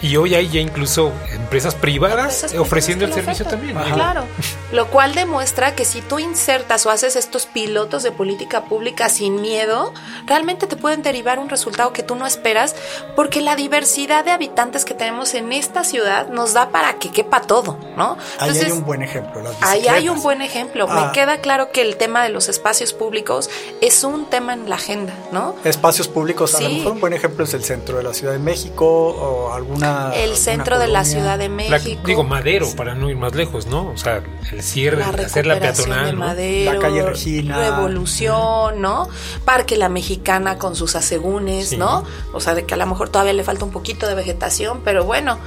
y 0.00 0.16
hoy 0.16 0.34
hay 0.34 0.48
ya 0.48 0.60
incluso 0.60 1.12
empresas 1.32 1.74
privadas 1.74 2.54
ofreciendo 2.58 3.04
el 3.04 3.12
servicio 3.12 3.46
también. 3.46 3.76
Claro, 3.92 4.24
lo 4.72 4.86
cual 4.88 5.14
demuestra 5.14 5.74
que 5.74 5.84
si 5.84 6.00
tú 6.00 6.18
insertas 6.18 6.86
o 6.86 6.90
haces 6.90 7.16
estos 7.16 7.46
pilotos 7.46 8.02
de 8.02 8.12
política 8.12 8.64
pública 8.64 9.08
sin 9.08 9.40
miedo, 9.40 9.92
realmente 10.26 10.66
te 10.66 10.76
pueden 10.76 11.02
derivar 11.02 11.38
un 11.38 11.48
resultado 11.48 11.92
que 11.92 12.02
tú 12.02 12.14
no 12.14 12.26
esperas, 12.26 12.74
porque 13.14 13.40
la 13.40 13.56
diversidad 13.56 14.24
de 14.24 14.30
habitantes 14.30 14.84
que 14.84 14.94
tenemos 14.94 15.34
en 15.34 15.52
esta 15.52 15.84
ciudad 15.84 16.28
nos 16.28 16.52
da 16.52 16.70
para 16.70 16.94
que 16.94 17.10
quepa 17.10 17.42
todo, 17.42 17.78
¿no? 17.96 18.16
ahí 18.38 18.58
hay 18.58 18.70
un 18.70 18.84
buen 18.84 19.02
ejemplo. 19.02 19.42
ahí 19.60 19.88
hay 19.88 20.08
un 20.08 20.22
buen 20.22 20.42
ejemplo. 20.42 20.86
Me 20.88 21.00
ah. 21.00 21.12
queda 21.12 21.38
claro 21.38 21.70
que 21.70 21.82
el 21.82 21.96
tema 21.96 22.22
de 22.22 22.30
los 22.30 22.48
espacios 22.48 22.92
públicos 22.92 23.50
es 23.80 24.04
un 24.04 24.26
tema 24.26 24.54
en 24.54 24.68
la 24.68 24.76
agenda, 24.76 25.14
¿no? 25.30 25.54
Espacios 25.64 26.08
públicos, 26.08 26.54
a 26.54 26.60
lo 26.60 26.68
mejor 26.68 26.92
un 26.92 27.00
buen 27.00 27.12
ejemplo 27.12 27.44
es 27.44 27.54
el 27.54 27.64
centro 27.64 27.98
de 27.98 28.02
la 28.02 28.14
Ciudad 28.14 28.32
de 28.32 28.38
México 28.38 28.86
o 28.86 29.51
alguna... 29.54 30.12
El 30.14 30.36
centro 30.36 30.78
de 30.78 30.88
la 30.88 31.04
Ciudad 31.04 31.38
de 31.38 31.48
México. 31.48 32.02
digo, 32.06 32.24
Madero, 32.24 32.68
para 32.76 32.94
no 32.94 33.10
ir 33.10 33.16
más 33.16 33.34
lejos, 33.34 33.66
¿no? 33.66 33.90
O 33.90 33.96
sea, 33.96 34.22
el 34.50 34.62
cierre, 34.62 35.02
hacer 35.02 35.46
la 35.46 35.58
peatonal. 35.58 36.18
la 36.18 36.78
calle 36.78 37.02
Regina. 37.02 37.70
Revolución, 37.70 38.80
¿no? 38.80 39.08
Parque 39.44 39.76
La 39.76 39.88
Mexicana 39.88 40.58
con 40.58 40.76
sus 40.76 40.96
asegúnes, 40.96 41.76
¿no? 41.76 42.04
O 42.32 42.40
sea, 42.40 42.54
de 42.54 42.64
que 42.64 42.74
a 42.74 42.76
lo 42.76 42.86
mejor 42.86 43.08
todavía 43.08 43.32
le 43.32 43.44
falta 43.44 43.64
un 43.64 43.70
poquito 43.70 44.06
de 44.06 44.14
vegetación, 44.14 44.80
pero 44.84 45.04
bueno, 45.04 45.38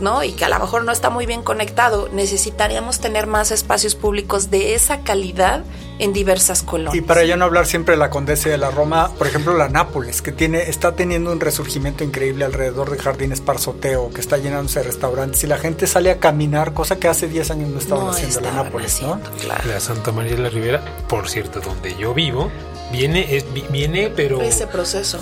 ¿no? 0.00 0.22
Y 0.22 0.32
que 0.32 0.44
a 0.44 0.48
lo 0.48 0.58
mejor 0.58 0.84
no 0.84 0.92
está 0.92 1.10
muy 1.10 1.26
bien 1.26 1.42
conectado. 1.42 2.08
Necesitaríamos 2.12 3.00
tener 3.00 3.26
más 3.26 3.50
espacios 3.50 3.94
públicos 3.94 4.50
de 4.50 4.74
esa 4.74 5.00
calidad 5.00 5.64
en 5.98 6.12
diversas 6.12 6.62
colonias. 6.62 6.94
Y 6.94 7.00
para 7.00 7.24
ya 7.24 7.36
no 7.36 7.44
hablar 7.44 7.66
siempre 7.66 7.94
de 7.94 7.98
la 7.98 8.10
Condesa 8.10 8.48
de 8.48 8.58
la 8.58 8.70
Roma, 8.70 9.10
por 9.18 9.26
ejemplo, 9.26 9.56
la 9.56 9.68
Nápoles, 9.68 10.22
que 10.22 10.32
tiene, 10.32 10.62
está 10.62 10.94
teniendo 10.94 11.32
un 11.32 11.40
resurgimiento 11.40 12.04
increíble 12.04 12.44
alrededor 12.44 12.90
de 12.90 12.98
jardines 12.98 13.40
Parsoteo, 13.40 14.10
que 14.10 14.20
está 14.20 14.36
llenándose 14.36 14.80
de 14.80 14.86
restaurantes 14.86 15.42
y 15.44 15.46
la 15.46 15.58
gente 15.58 15.86
sale 15.86 16.10
a 16.10 16.18
caminar, 16.18 16.72
cosa 16.72 16.96
que 16.96 17.08
hace 17.08 17.28
10 17.28 17.50
años 17.52 17.70
no 17.70 17.78
estaban 17.78 18.08
haciendo 18.08 18.40
la 18.40 18.52
Nápoles, 18.52 19.02
¿no? 19.02 19.20
La 19.66 19.80
Santa 19.80 20.12
María 20.12 20.36
de 20.36 20.42
la 20.42 20.48
Ribera, 20.48 20.84
por 21.08 21.28
cierto, 21.28 21.60
donde 21.60 21.94
yo 21.96 22.14
vivo, 22.14 22.50
viene, 22.92 23.36
es, 23.36 23.44
viene, 23.70 24.12
pero... 24.14 24.40
Ese 24.40 24.66
proceso 24.66 25.18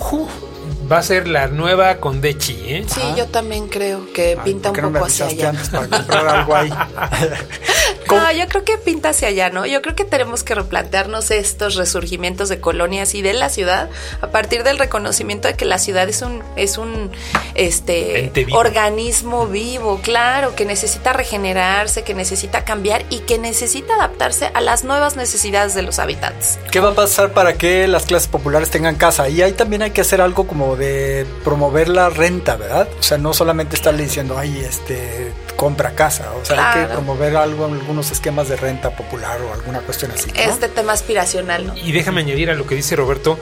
va 0.91 0.99
a 0.99 1.03
ser 1.03 1.29
la 1.29 1.47
nueva 1.47 1.99
Condechi, 1.99 2.59
¿eh? 2.67 2.85
Sí, 2.89 3.01
yo 3.17 3.27
también 3.27 3.69
creo 3.69 4.13
que 4.13 4.37
pinta 4.43 4.71
un 4.71 4.77
poco 4.77 5.05
hacia 5.05 5.27
allá. 5.27 5.53
para 5.71 5.89
comprar 5.89 6.29
algo 6.29 6.57
ahí? 6.57 6.71
no, 8.09 8.33
yo 8.33 8.49
creo 8.49 8.65
que 8.65 8.77
pinta 8.79 9.11
hacia 9.11 9.29
allá, 9.29 9.51
¿no? 9.51 9.67
Yo 9.67 9.83
creo 9.83 9.95
que 9.95 10.05
tenemos 10.05 10.43
que 10.43 10.55
replantearnos 10.55 11.31
estos 11.31 11.77
resurgimientos 11.77 12.49
de 12.49 12.61
colonias 12.61 13.15
y 13.15 13.23
de 13.23 13.35
la 13.35 13.51
ciudad 13.51 13.89
a 14.21 14.29
partir 14.29 14.65
del 14.65 14.79
reconocimiento 14.79 15.47
de 15.47 15.55
que 15.55 15.65
la 15.65 15.79
ciudad 15.79 16.09
es 16.09 16.23
un 16.23 16.43
es 16.57 16.77
un 16.79 17.11
este 17.55 18.33
organismo 18.53 19.47
vivo, 19.47 20.01
claro, 20.03 20.57
que 20.57 20.65
necesita 20.65 21.13
regenerarse, 21.13 22.03
que 22.03 22.15
necesita 22.15 22.65
cambiar 22.65 23.05
y 23.11 23.21
que 23.21 23.39
necesita 23.39 23.95
adaptarse 23.95 24.51
a 24.55 24.61
las 24.61 24.83
nuevas 24.83 25.17
necesidades 25.17 25.75
de 25.75 25.83
los 25.83 25.99
habitantes. 25.99 26.59
¿Qué 26.73 26.81
va 26.81 26.91
a 26.91 26.95
pasar 26.95 27.33
para 27.33 27.55
que 27.55 27.87
las 27.87 28.07
clases 28.07 28.29
populares 28.29 28.71
tengan 28.71 28.97
casa? 28.97 29.29
Y 29.29 29.43
ahí 29.43 29.53
también 29.53 29.83
hay 29.83 29.91
que 29.93 30.01
hacer 30.01 30.21
algo 30.21 30.47
como 30.47 30.77
de 30.81 31.27
promover 31.45 31.89
la 31.89 32.09
renta, 32.09 32.57
¿verdad? 32.57 32.89
O 32.99 33.03
sea, 33.03 33.19
no 33.19 33.33
solamente 33.33 33.77
estarle 33.77 34.03
diciendo, 34.03 34.37
ay, 34.37 34.59
este, 34.59 35.33
compra 35.55 35.95
casa. 35.95 36.33
O 36.41 36.45
sea, 36.45 36.73
hay 36.73 36.81
que 36.81 36.93
promover 36.95 37.37
algo, 37.37 37.67
algunos 37.67 38.11
esquemas 38.11 38.49
de 38.49 38.57
renta 38.57 38.91
popular 38.91 39.41
o 39.43 39.53
alguna 39.53 39.81
cuestión 39.81 40.11
así. 40.11 40.31
Este 40.35 40.69
tema 40.69 40.93
aspiracional, 40.93 41.69
¿no? 41.69 41.77
Y 41.77 41.93
déjame 41.93 42.23
añadir 42.23 42.51
a 42.51 42.55
lo 42.55 42.67
que 42.67 42.75
dice 42.75 42.97
Roberto, 42.97 43.39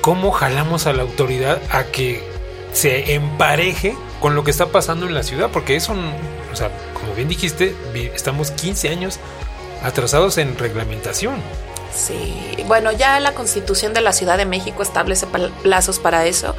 ¿cómo 0.00 0.32
jalamos 0.32 0.86
a 0.86 0.92
la 0.92 1.02
autoridad 1.02 1.60
a 1.70 1.84
que 1.84 2.24
se 2.72 3.14
empareje 3.14 3.94
con 4.20 4.34
lo 4.34 4.42
que 4.42 4.50
está 4.50 4.66
pasando 4.66 5.06
en 5.06 5.14
la 5.14 5.22
ciudad? 5.22 5.50
Porque 5.52 5.76
eso, 5.76 5.94
o 6.52 6.56
sea, 6.56 6.70
como 6.94 7.14
bien 7.14 7.28
dijiste, 7.28 7.74
estamos 8.14 8.50
15 8.50 8.88
años 8.88 9.20
atrasados 9.82 10.38
en 10.38 10.56
reglamentación. 10.58 11.36
Sí, 11.96 12.62
bueno, 12.66 12.92
ya 12.92 13.18
la 13.20 13.32
constitución 13.32 13.94
de 13.94 14.02
la 14.02 14.12
Ciudad 14.12 14.36
de 14.36 14.44
México 14.44 14.82
establece 14.82 15.26
plazos 15.62 15.98
para 15.98 16.26
eso. 16.26 16.54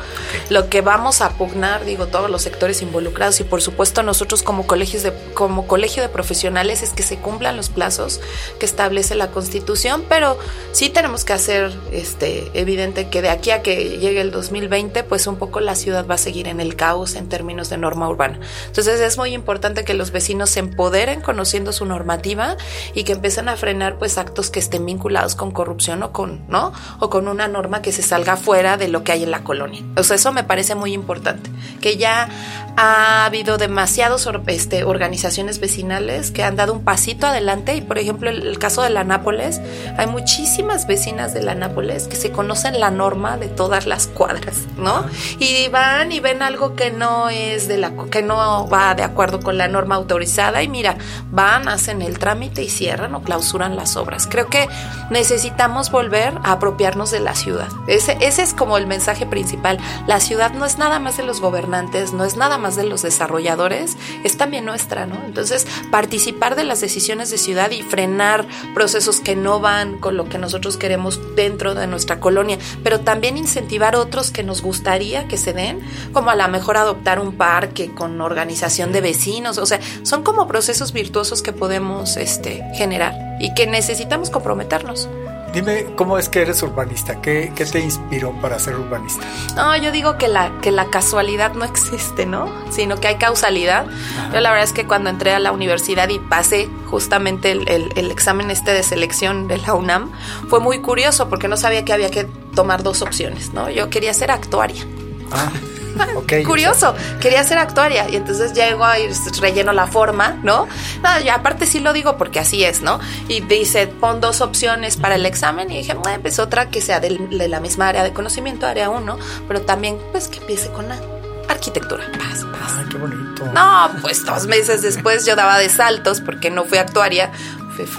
Lo 0.50 0.68
que 0.68 0.82
vamos 0.82 1.22
a 1.22 1.30
pugnar, 1.30 1.86
digo, 1.86 2.08
todos 2.08 2.28
los 2.30 2.42
sectores 2.42 2.82
involucrados 2.82 3.40
y 3.40 3.44
por 3.44 3.62
supuesto 3.62 4.02
nosotros 4.02 4.42
como 4.42 4.66
colegios 4.66 5.04
de, 5.04 5.14
como 5.36 5.68
colegio 5.68 6.02
de 6.02 6.10
profesionales 6.10 6.82
es 6.82 6.90
que 6.90 7.04
se 7.04 7.18
cumplan 7.18 7.56
los 7.56 7.70
plazos 7.70 8.20
que 8.60 8.66
establece 8.66 9.14
la 9.14 9.28
constitución, 9.28 10.04
pero 10.10 10.40
sí 10.72 10.90
tenemos 10.90 11.24
que 11.24 11.34
hacer 11.34 11.72
este 11.92 12.50
evidente 12.56 13.10
que 13.10 13.22
de 13.22 13.30
aquí 13.30 13.52
a 13.52 13.62
que 13.62 14.00
llegue 14.00 14.22
el 14.22 14.32
2020, 14.32 15.04
pues 15.04 15.28
un 15.28 15.36
poco 15.36 15.60
la 15.60 15.76
ciudad 15.76 16.08
va 16.08 16.16
a 16.16 16.18
seguir 16.18 16.48
en 16.48 16.60
el 16.60 16.76
caos 16.76 17.14
en 17.14 17.30
términos 17.30 17.70
de 17.70 17.78
norma 17.78 18.10
urbana. 18.10 18.40
Entonces 18.66 19.00
es 19.02 19.18
muy 19.20 19.36
importante 19.36 19.86
que 19.86 19.94
los 19.94 20.10
vecinos 20.10 20.50
se 20.50 20.62
empoderen 20.62 21.22
conociendo 21.22 21.74
su 21.74 21.86
normativa 21.86 22.58
y 22.96 23.04
que 23.04 23.12
empiecen 23.12 23.50
a 23.50 23.56
frenar 23.56 24.00
pues 24.00 24.18
actos 24.18 24.50
que 24.50 24.60
estén 24.60 24.84
vinculados 24.86 25.27
con 25.36 25.52
corrupción 25.52 26.04
o 26.04 26.12
con, 26.12 26.42
¿no? 26.48 26.74
O 27.00 27.10
con 27.10 27.28
una 27.28 27.48
norma 27.48 27.82
que 27.82 27.92
se 27.92 28.02
salga 28.02 28.38
fuera 28.38 28.78
de 28.78 28.88
lo 28.88 29.04
que 29.04 29.12
hay 29.12 29.24
en 29.24 29.32
la 29.32 29.44
colonia. 29.44 29.84
O 29.96 30.04
sea, 30.04 30.16
eso 30.16 30.32
me 30.32 30.44
parece 30.44 30.76
muy 30.76 30.94
importante. 30.94 31.50
Que 31.82 31.98
ya 31.98 32.30
ha 32.78 33.26
habido 33.26 33.58
demasiadas 33.58 34.28
este, 34.46 34.84
organizaciones 34.84 35.60
vecinales 35.60 36.30
que 36.30 36.44
han 36.44 36.56
dado 36.56 36.74
un 36.74 36.84
pasito 36.84 37.26
adelante 37.26 37.76
y 37.76 37.82
por 37.82 37.98
ejemplo 37.98 38.30
el, 38.30 38.46
el, 38.46 38.60
caso 38.60 38.84
de 38.84 38.92
la 38.92 39.04
Nápoles, 39.04 39.60
hay 39.98 40.06
muchísimas 40.06 40.86
vecinas 40.86 41.34
de 41.34 41.42
la 41.42 41.56
Nápoles 41.56 42.08
que 42.08 42.16
se 42.16 42.32
conocen 42.32 42.80
la 42.80 42.92
norma 42.92 43.38
de 43.38 43.48
todas 43.48 43.88
las 43.88 44.06
cuadras, 44.06 44.68
¿no? 44.78 45.06
Y 45.40 45.68
van 45.70 46.12
y 46.12 46.20
ven 46.20 46.44
algo 46.44 46.76
que 46.76 46.92
no 46.92 47.30
es 47.30 47.68
de 47.68 47.80
la 47.80 47.92
que 48.12 48.22
no 48.22 48.70
va 48.70 48.94
de 48.94 49.02
acuerdo 49.02 49.40
con 49.40 49.58
la 49.58 49.68
norma 49.68 49.96
autorizada 49.96 50.62
y 50.62 50.68
mira, 50.68 50.98
van, 51.32 51.68
hacen 51.68 52.04
el 52.04 52.20
trámite 52.20 52.62
y 52.62 52.70
cierran 52.70 53.16
o 53.16 53.24
clausuran 53.24 53.76
las 53.76 53.98
obras. 53.98 54.28
Creo 54.30 54.48
que 54.48 54.70
necesitamos 55.10 55.90
volver 55.90 56.36
a 56.44 56.52
apropiarnos 56.54 57.10
de 57.10 57.22
la 57.22 57.34
ciudad. 57.34 57.70
Ese, 57.88 58.18
ese 58.22 58.44
es 58.44 58.54
como 58.54 58.78
el 58.78 58.86
mensaje 58.86 59.26
principal. 59.26 59.80
La 60.06 60.20
ciudad 60.20 60.54
no 60.54 60.66
es 60.66 60.78
nada 60.78 61.00
más 61.00 61.18
de 61.18 61.24
los 61.24 61.42
gobernantes, 61.42 62.14
no 62.14 62.24
es 62.24 62.38
nada 62.38 62.60
más 62.60 62.67
de 62.76 62.84
los 62.84 63.02
desarrolladores, 63.02 63.98
es 64.24 64.38
también 64.38 64.66
nuestra, 64.66 65.06
¿no? 65.06 65.24
Entonces, 65.26 65.66
participar 65.92 66.56
de 66.56 66.64
las 66.64 66.82
decisiones 66.82 67.30
de 67.30 67.38
ciudad 67.38 67.72
y 67.72 67.82
frenar 67.82 68.48
procesos 68.74 69.20
que 69.20 69.36
no 69.36 69.60
van 69.60 70.00
con 70.00 70.18
lo 70.18 70.30
que 70.30 70.38
nosotros 70.38 70.78
queremos 70.78 71.20
dentro 71.36 71.76
de 71.76 71.88
nuestra 71.88 72.20
colonia, 72.20 72.58
pero 72.84 73.00
también 73.00 73.38
incentivar 73.38 73.96
otros 73.96 74.32
que 74.32 74.44
nos 74.44 74.62
gustaría 74.62 75.28
que 75.28 75.38
se 75.38 75.54
den, 75.54 75.80
como 76.14 76.30
a 76.30 76.36
lo 76.36 76.48
mejor 76.48 76.78
adoptar 76.78 77.20
un 77.20 77.34
parque 77.34 77.94
con 77.94 78.20
organización 78.22 78.92
de 78.92 79.02
vecinos, 79.02 79.58
o 79.58 79.66
sea, 79.66 79.80
son 80.04 80.24
como 80.24 80.48
procesos 80.48 80.94
virtuosos 80.94 81.42
que 81.42 81.54
podemos 81.54 82.18
este, 82.18 82.64
generar 82.76 83.14
y 83.40 83.54
que 83.54 83.68
necesitamos 83.68 84.30
comprometernos. 84.30 85.08
Dime, 85.54 85.88
¿cómo 85.96 86.18
es 86.18 86.30
que 86.30 86.42
eres 86.42 86.62
urbanista? 86.62 87.22
¿Qué, 87.22 87.52
¿Qué, 87.56 87.66
te 87.66 87.80
inspiró 87.80 88.34
para 88.42 88.60
ser 88.60 88.76
urbanista? 88.76 89.26
No, 89.56 89.76
yo 89.78 89.92
digo 89.92 90.18
que 90.18 90.28
la, 90.28 90.52
que 90.62 90.72
la 90.72 90.86
casualidad 90.90 91.54
no 91.54 91.64
existe, 91.64 92.26
¿no? 92.26 92.52
Sino 92.70 92.98
que 92.98 93.08
hay 93.08 93.16
causalidad. 93.16 93.86
Yo 94.34 94.42
la 94.42 94.52
verdad 94.52 94.66
es 94.66 94.74
que 94.74 94.86
cuando 94.86 95.10
entré 95.10 95.32
a 95.32 95.40
la 95.40 95.52
universidad 95.52 96.10
y 96.10 96.20
pasé 96.20 96.70
justamente 96.88 97.52
el, 97.52 97.68
el, 97.96 98.12
examen 98.12 98.52
este 98.52 98.74
de 98.74 98.84
selección 98.84 99.48
de 99.48 99.58
la 99.58 99.74
UNAM, 99.74 100.12
fue 100.50 100.60
muy 100.60 100.82
curioso 100.82 101.30
porque 101.30 101.48
no 101.48 101.56
sabía 101.56 101.86
que 101.86 101.94
había 101.94 102.12
que 102.12 102.26
tomar 102.54 102.84
dos 102.84 103.02
opciones, 103.02 103.54
¿no? 103.54 103.70
Yo 103.70 103.90
quería 103.90 104.14
ser 104.14 104.32
actuaria. 104.32 104.84
Ah. 105.32 105.50
Curioso, 106.46 106.96
quería 107.20 107.44
ser 107.44 107.58
actuaria 107.58 108.10
y 108.10 108.16
entonces 108.16 108.54
llego 108.54 108.86
a 108.86 109.00
ir, 109.00 109.12
relleno 109.40 109.74
la 109.74 109.88
forma, 109.88 110.38
¿no? 110.44 110.68
No, 111.04 111.20
y 111.24 111.30
aparte 111.30 111.66
sí 111.66 111.80
lo 111.80 111.94
digo 111.94 112.18
porque 112.18 112.40
así 112.40 112.64
es, 112.64 112.82
¿no? 112.82 113.00
Y 113.28 113.42
dice, 113.42 113.88
pon 113.88 114.22
dos 114.22 114.42
opciones 114.42 114.98
para 114.98 115.16
el 115.16 115.26
examen 115.26 115.72
y 115.72 115.78
dije, 115.78 115.94
bueno, 115.94 116.20
pues 116.22 116.40
otra 116.40 116.70
que 116.70 116.82
sea 116.82 117.00
de, 117.00 117.12
la 117.30 117.60
misma 117.60 117.90
área 117.90 118.04
de 118.04 118.14
conocimiento, 118.14 118.66
área 118.66 118.90
1, 118.90 119.18
pero 119.48 119.62
también 119.62 119.98
pues 120.12 120.28
que 120.28 120.40
empiece 120.40 120.70
con 120.70 120.90
la 120.90 121.00
arquitectura. 121.48 122.06
Paz, 122.18 122.46
paz. 122.52 122.74
Ay, 122.78 122.86
qué 122.90 122.98
bonito. 122.98 123.46
No, 123.54 123.90
pues 124.02 124.26
dos 124.26 124.48
meses 124.48 124.82
después 124.82 125.26
yo 125.26 125.36
daba 125.36 125.58
de 125.58 125.70
saltos 125.70 126.22
porque 126.22 126.50
no 126.50 126.66
fui 126.66 126.78
actuaria 126.78 127.32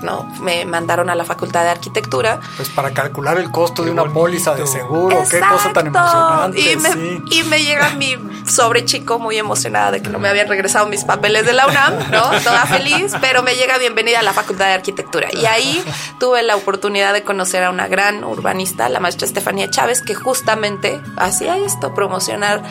no, 0.02 0.24
me 0.40 0.64
mandaron 0.64 1.10
a 1.10 1.14
la 1.14 1.24
Facultad 1.24 1.64
de 1.64 1.70
Arquitectura. 1.70 2.40
Pues 2.56 2.68
para 2.70 2.92
calcular 2.92 3.38
el 3.38 3.50
costo 3.50 3.84
de 3.84 3.90
una 3.90 4.04
póliza 4.04 4.54
de 4.54 4.66
seguro, 4.66 5.22
qué 5.30 5.40
cosa 5.40 5.72
tan 5.72 5.88
emocionante. 5.88 6.60
Y 6.60 6.76
me, 6.76 6.90
y 7.30 7.42
me 7.44 7.62
llega 7.62 7.90
mi 7.90 8.16
sobre 8.46 8.84
chico 8.84 9.18
muy 9.18 9.38
emocionada 9.38 9.92
de 9.92 10.02
que 10.02 10.08
no 10.08 10.18
me 10.18 10.28
habían 10.28 10.48
regresado 10.48 10.86
mis 10.86 11.04
papeles 11.04 11.46
de 11.46 11.52
la 11.52 11.66
UNAM, 11.66 11.94
¿no? 12.10 12.22
Toda 12.40 12.66
feliz, 12.66 13.12
pero 13.20 13.42
me 13.42 13.54
llega 13.54 13.78
bienvenida 13.78 14.20
a 14.20 14.22
la 14.22 14.32
Facultad 14.32 14.66
de 14.66 14.72
Arquitectura. 14.72 15.28
Y 15.32 15.46
ahí 15.46 15.82
tuve 16.18 16.42
la 16.42 16.56
oportunidad 16.56 17.12
de 17.12 17.22
conocer 17.22 17.64
a 17.64 17.70
una 17.70 17.88
gran 17.88 18.24
urbanista, 18.24 18.88
la 18.88 19.00
maestra 19.00 19.26
Estefanía 19.26 19.70
Chávez, 19.70 20.02
que 20.02 20.14
justamente 20.14 21.00
hacía 21.16 21.58
esto, 21.58 21.94
promocionar 21.94 22.62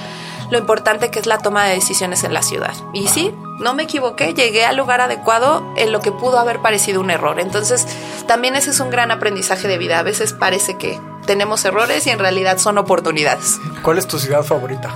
lo 0.50 0.58
importante 0.58 1.12
que 1.12 1.20
es 1.20 1.26
la 1.26 1.38
toma 1.38 1.66
de 1.66 1.76
decisiones 1.76 2.24
en 2.24 2.34
la 2.34 2.42
ciudad. 2.42 2.74
Y 2.94 3.08
sí, 3.08 3.34
no 3.60 3.74
me 3.74 3.84
equivoqué, 3.84 4.34
llegué 4.34 4.66
al 4.66 4.78
lugar 4.78 5.02
adecuado 5.02 5.74
en 5.78 5.92
lo 5.92 6.00
que 6.00 6.12
pudo 6.12 6.40
haber 6.40 6.62
parecido 6.62 7.02
un 7.02 7.10
error. 7.10 7.40
Entonces, 7.40 7.86
también 8.28 8.56
ese 8.56 8.72
es 8.72 8.80
un 8.80 8.90
gran 8.90 9.12
aprendizaje 9.12 9.68
de 9.68 9.78
vida. 9.78 10.00
A 10.00 10.04
veces 10.04 10.34
parece 10.34 10.78
que 10.78 11.00
tenemos 11.26 11.66
errores 11.66 12.06
y 12.08 12.12
en 12.12 12.20
realidad 12.20 12.58
son 12.58 12.78
oportunidades. 12.78 13.60
¿Cuál 13.82 13.98
es 13.98 14.08
tu 14.08 14.20
ciudad 14.20 14.44
favorita? 14.44 14.94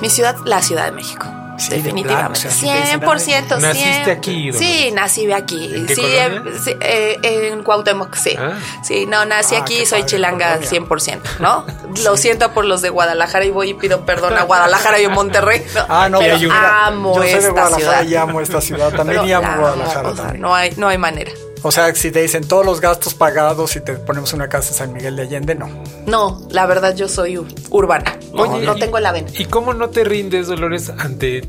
Mi 0.00 0.10
ciudad, 0.10 0.36
la 0.44 0.62
Ciudad 0.62 0.86
de 0.86 0.92
México 0.92 1.39
definitivamente. 1.68 2.48
100%. 2.48 3.58
¿Naciste 3.60 4.10
aquí? 4.10 4.52
Sí, 4.52 4.90
nací 4.92 5.30
aquí. 5.32 5.86
sí, 5.88 6.02
en, 6.16 6.42
eh, 6.80 7.18
en 7.22 7.62
Cuauhtémoc, 7.62 8.14
sí. 8.14 8.36
Ah. 8.38 8.58
Sí, 8.82 9.06
no, 9.06 9.24
nací 9.24 9.54
ah, 9.54 9.60
aquí, 9.60 9.86
soy 9.86 10.04
chilanga 10.04 10.60
100%, 10.60 11.38
¿no? 11.40 11.64
Lo 12.04 12.16
siento 12.16 12.52
por 12.52 12.64
los 12.64 12.82
de 12.82 12.90
Guadalajara 12.90 13.44
y 13.44 13.50
voy 13.50 13.70
y 13.70 13.74
pido 13.74 14.04
perdón 14.04 14.36
a 14.36 14.42
Guadalajara 14.42 15.00
y 15.00 15.04
a 15.04 15.10
Monterrey. 15.10 15.64
Ah, 15.92 16.08
no, 16.08 16.18
pero 16.18 16.36
amo 16.52 17.16
yo 17.16 17.22
soy 17.22 17.40
de 17.40 17.50
Guadalajara 17.50 18.04
y 18.04 18.14
amo 18.14 18.40
esta 18.40 18.60
ciudad. 18.60 18.92
También 18.92 19.32
amo 19.32 19.60
Guadalajara. 19.60 20.34
no, 20.34 20.54
hay, 20.54 20.72
no 20.76 20.88
hay 20.88 20.98
manera. 20.98 21.32
O 21.62 21.70
sea, 21.70 21.94
si 21.94 22.10
te 22.10 22.22
dicen 22.22 22.46
todos 22.46 22.64
los 22.64 22.80
gastos 22.80 23.14
pagados 23.14 23.76
y 23.76 23.80
te 23.80 23.94
ponemos 23.94 24.32
una 24.32 24.48
casa 24.48 24.70
en 24.70 24.74
San 24.74 24.92
Miguel 24.92 25.16
de 25.16 25.22
Allende, 25.22 25.54
no. 25.54 25.68
No, 26.06 26.46
la 26.50 26.66
verdad 26.66 26.94
yo 26.96 27.08
soy 27.08 27.38
urbana. 27.70 28.18
no 28.32 28.76
tengo 28.76 28.98
la 29.00 29.12
vena. 29.12 29.28
¿Y 29.36 29.44
cómo 29.44 29.74
no 29.74 29.90
te 29.90 30.04
rindes, 30.04 30.46
Dolores, 30.46 30.90
ante 30.90 31.42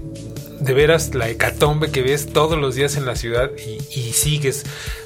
de 0.60 0.74
veras 0.74 1.16
la 1.16 1.28
hecatombe 1.28 1.92
que 1.92 2.02
ves 2.02 2.32
todos 2.32 2.58
los 2.58 2.76
días 2.76 2.96
en 2.96 3.06
la 3.06 3.16
ciudad 3.16 3.50
y, 3.58 4.14
sigues 4.14 4.66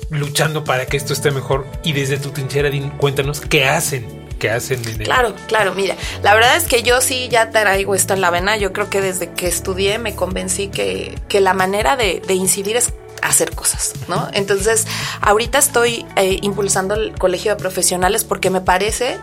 luchando 0.10 0.64
para 0.64 0.86
que 0.86 0.98
esto 0.98 1.14
esté 1.14 1.32
mejor? 1.32 1.66
Y 1.84 1.94
desde 1.94 2.18
tu 2.18 2.32
trinchera, 2.32 2.70
cuéntanos 2.98 3.42
qué 3.42 3.66
hacen 3.66 4.26
¿Qué 4.40 4.50
hacen 4.50 4.82
en 4.86 4.98
Claro, 4.98 5.34
claro, 5.48 5.74
mira, 5.76 5.96
la 6.22 6.34
verdad 6.34 6.58
es 6.58 6.64
que 6.64 6.84
yo 6.84 7.00
sí 7.00 7.30
ya 7.30 7.52
traigo 7.52 7.96
esto 7.96 8.14
en 8.14 8.22
la 8.22 8.30
vena, 8.30 8.58
yo 8.58 8.74
creo 8.74 8.90
que 8.90 9.02
desde 9.02 9.32
que 9.32 9.48
estudié 9.48 9.98
me 9.98 10.16
convencí 10.16 10.68
que, 10.68 11.18
que 11.30 11.40
la 11.40 11.54
manera 11.54 11.96
de, 11.96 12.22
de, 12.26 12.34
incidir 12.34 12.76
es 12.76 12.94
hacer 13.28 13.56
cosas, 13.56 13.94
¿no? 14.08 14.28
Entonces, 14.34 14.86
ahorita 15.22 15.58
estoy 15.58 16.06
eh, 16.16 16.40
impulsando 16.42 16.96
el 16.96 17.18
colegio 17.18 17.52
de 17.52 17.58
profesionales 17.58 18.24
porque 18.24 18.50
me 18.50 18.62
parece 18.62 19.18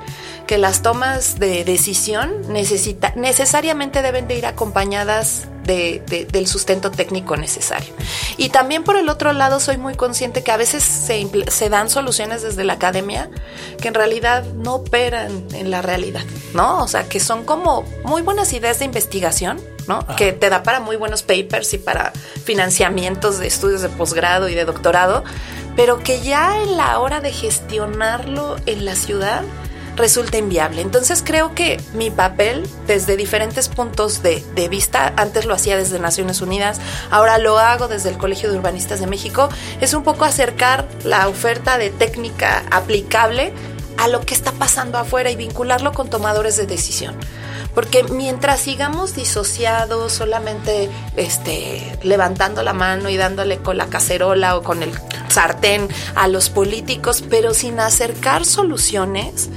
que 0.46 0.58
las 0.58 0.82
tomas 0.82 1.38
de 1.38 1.64
decisión 1.64 2.32
necesita, 2.52 3.12
necesariamente 3.16 4.02
deben 4.02 4.28
de 4.28 4.38
ir 4.38 4.46
acompañadas 4.46 5.48
de, 5.64 6.26
del 6.30 6.46
sustento 6.46 6.90
técnico 6.90 7.36
necesario. 7.36 7.92
Y 8.36 8.50
también 8.50 8.84
por 8.84 8.96
el 8.96 9.08
otro 9.08 9.32
lado 9.32 9.60
soy 9.60 9.76
muy 9.76 9.94
consciente 9.94 10.42
que 10.42 10.50
a 10.50 10.56
veces 10.56 10.82
se, 10.82 11.26
se, 11.48 11.68
dan 11.68 11.90
soluciones 11.90 12.42
desde 12.42 12.64
la 12.64 12.74
academia 12.74 13.30
que 13.80 13.88
en 13.88 13.94
realidad 13.94 14.44
no 14.54 14.74
operan 14.76 15.46
en 15.52 15.70
la 15.70 15.82
realidad, 15.82 16.22
¿no? 16.54 16.82
O 16.82 16.88
sea, 16.88 17.08
que 17.08 17.20
son 17.20 17.44
como 17.44 17.84
muy 18.04 18.22
buenas 18.22 18.52
ideas 18.52 18.78
de 18.78 18.84
investigación, 18.84 19.60
¿no? 19.86 20.04
Que 20.16 20.32
te 20.32 20.50
da 20.50 20.62
para 20.62 20.80
muy 20.80 20.96
buenos 20.96 21.22
papers 21.22 21.74
y 21.74 21.78
para 21.78 22.12
financiamientos 22.44 23.38
de 23.38 23.46
estudios 23.46 23.82
de 23.82 23.88
posgrado 23.88 24.48
y 24.48 24.54
de 24.54 24.64
doctorado, 24.64 25.24
pero 25.76 26.00
que 26.00 26.20
ya 26.20 26.60
en 26.62 26.76
la 26.76 26.98
hora 26.98 27.20
de 27.20 27.32
gestionarlo 27.32 28.56
en 28.66 28.84
la 28.84 28.94
ciudad 28.94 29.42
resulta 30.02 30.36
inviable. 30.36 30.82
Entonces 30.82 31.22
creo 31.24 31.54
que 31.54 31.80
mi 31.94 32.10
papel 32.10 32.68
desde 32.88 33.16
diferentes 33.16 33.68
puntos 33.68 34.20
de, 34.20 34.44
de, 34.56 34.68
vista, 34.68 35.14
antes 35.16 35.46
lo 35.46 35.54
hacía 35.54 35.76
desde 35.76 36.00
Naciones 36.00 36.42
Unidas, 36.42 36.80
ahora 37.12 37.38
lo 37.38 37.56
hago 37.58 37.86
desde 37.86 38.10
el 38.10 38.18
Colegio 38.18 38.50
de 38.50 38.58
Urbanistas 38.58 38.98
de 38.98 39.06
México, 39.06 39.48
es 39.80 39.94
un 39.94 40.02
poco 40.02 40.24
acercar 40.24 40.88
la 41.04 41.28
oferta 41.28 41.78
de 41.78 41.90
técnica 41.90 42.64
aplicable 42.72 43.52
a 43.96 44.08
lo 44.08 44.22
que 44.22 44.34
está 44.34 44.50
pasando 44.50 44.98
afuera 44.98 45.30
y 45.30 45.36
vincularlo 45.36 45.92
con 45.92 46.10
tomadores 46.10 46.56
de 46.56 46.66
decisión. 46.66 47.14
Porque 47.74 48.02
mientras 48.04 48.60
sigamos 48.60 49.14
disociados, 49.14 50.12
solamente 50.12 50.90
este, 51.16 51.98
levantando 52.02 52.62
la 52.62 52.72
mano 52.72 53.08
y 53.08 53.16
dándole 53.16 53.58
con 53.58 53.78
la 53.78 53.86
cacerola 53.86 54.56
o 54.56 54.62
con 54.62 54.82
el 54.82 54.92
sartén 55.28 55.88
a 56.14 56.28
los 56.28 56.50
políticos, 56.50 57.24
pero 57.28 57.54
sin 57.54 57.80
acercar 57.80 58.44
soluciones 58.44 59.48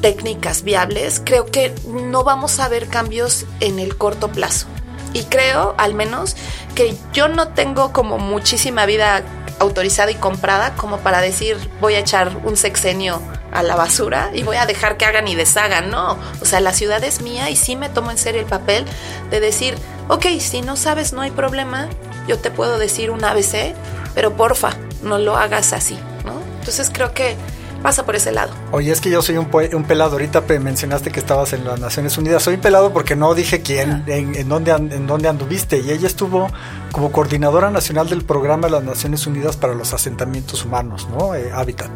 técnicas 0.00 0.62
viables, 0.62 1.22
creo 1.24 1.46
que 1.46 1.72
no 1.86 2.24
vamos 2.24 2.58
a 2.58 2.68
ver 2.68 2.88
cambios 2.88 3.46
en 3.60 3.78
el 3.78 3.96
corto 3.96 4.28
plazo. 4.32 4.66
Y 5.12 5.24
creo, 5.24 5.74
al 5.78 5.94
menos, 5.94 6.36
que 6.74 6.96
yo 7.12 7.28
no 7.28 7.48
tengo 7.48 7.92
como 7.92 8.18
muchísima 8.18 8.86
vida 8.86 9.22
autorizada 9.58 10.10
y 10.10 10.14
comprada 10.14 10.74
como 10.74 10.98
para 10.98 11.20
decir 11.20 11.56
voy 11.80 11.94
a 11.94 11.98
echar 11.98 12.40
un 12.44 12.56
sexenio 12.56 13.20
a 13.52 13.62
la 13.62 13.76
basura 13.76 14.30
y 14.34 14.42
voy 14.42 14.56
a 14.56 14.66
dejar 14.66 14.96
que 14.96 15.04
hagan 15.04 15.28
y 15.28 15.34
deshagan. 15.34 15.90
No, 15.90 16.18
o 16.40 16.44
sea, 16.44 16.60
la 16.60 16.72
ciudad 16.72 17.02
es 17.04 17.20
mía 17.20 17.50
y 17.50 17.56
sí 17.56 17.76
me 17.76 17.88
tomo 17.88 18.10
en 18.10 18.18
serio 18.18 18.40
el 18.40 18.46
papel 18.46 18.84
de 19.30 19.40
decir, 19.40 19.76
ok, 20.08 20.26
si 20.38 20.62
no 20.62 20.76
sabes 20.76 21.12
no 21.12 21.20
hay 21.20 21.30
problema, 21.30 21.88
yo 22.26 22.38
te 22.38 22.50
puedo 22.50 22.78
decir 22.78 23.10
un 23.10 23.24
ABC, 23.24 23.74
pero 24.14 24.36
porfa, 24.36 24.76
no 25.02 25.18
lo 25.18 25.36
hagas 25.36 25.72
así, 25.72 25.98
¿no? 26.24 26.40
Entonces 26.58 26.90
creo 26.92 27.12
que 27.12 27.36
pasa 27.82 28.04
por 28.04 28.14
ese 28.16 28.32
lado. 28.32 28.52
Oye, 28.72 28.92
es 28.92 29.00
que 29.00 29.10
yo 29.10 29.22
soy 29.22 29.36
un, 29.36 29.48
un 29.72 29.84
pelado. 29.84 30.12
Ahorita 30.12 30.42
mencionaste 30.42 31.10
que 31.10 31.20
estabas 31.20 31.52
en 31.52 31.64
las 31.64 31.80
Naciones 31.80 32.16
Unidas. 32.18 32.42
Soy 32.42 32.56
pelado 32.56 32.92
porque 32.92 33.16
no 33.16 33.34
dije 33.34 33.62
quién, 33.62 33.90
ah. 33.90 34.02
en, 34.06 34.34
en, 34.34 34.48
dónde, 34.48 34.72
en 34.72 35.06
dónde 35.06 35.28
anduviste. 35.28 35.78
Y 35.78 35.90
ella 35.90 36.06
estuvo 36.06 36.50
como 36.92 37.12
coordinadora 37.12 37.70
nacional 37.70 38.08
del 38.08 38.24
programa 38.24 38.66
de 38.66 38.72
las 38.72 38.84
Naciones 38.84 39.26
Unidas 39.26 39.56
para 39.56 39.74
los 39.74 39.92
asentamientos 39.92 40.64
humanos, 40.64 41.08
¿no? 41.10 41.34
Eh, 41.34 41.50
Habitat. 41.52 41.90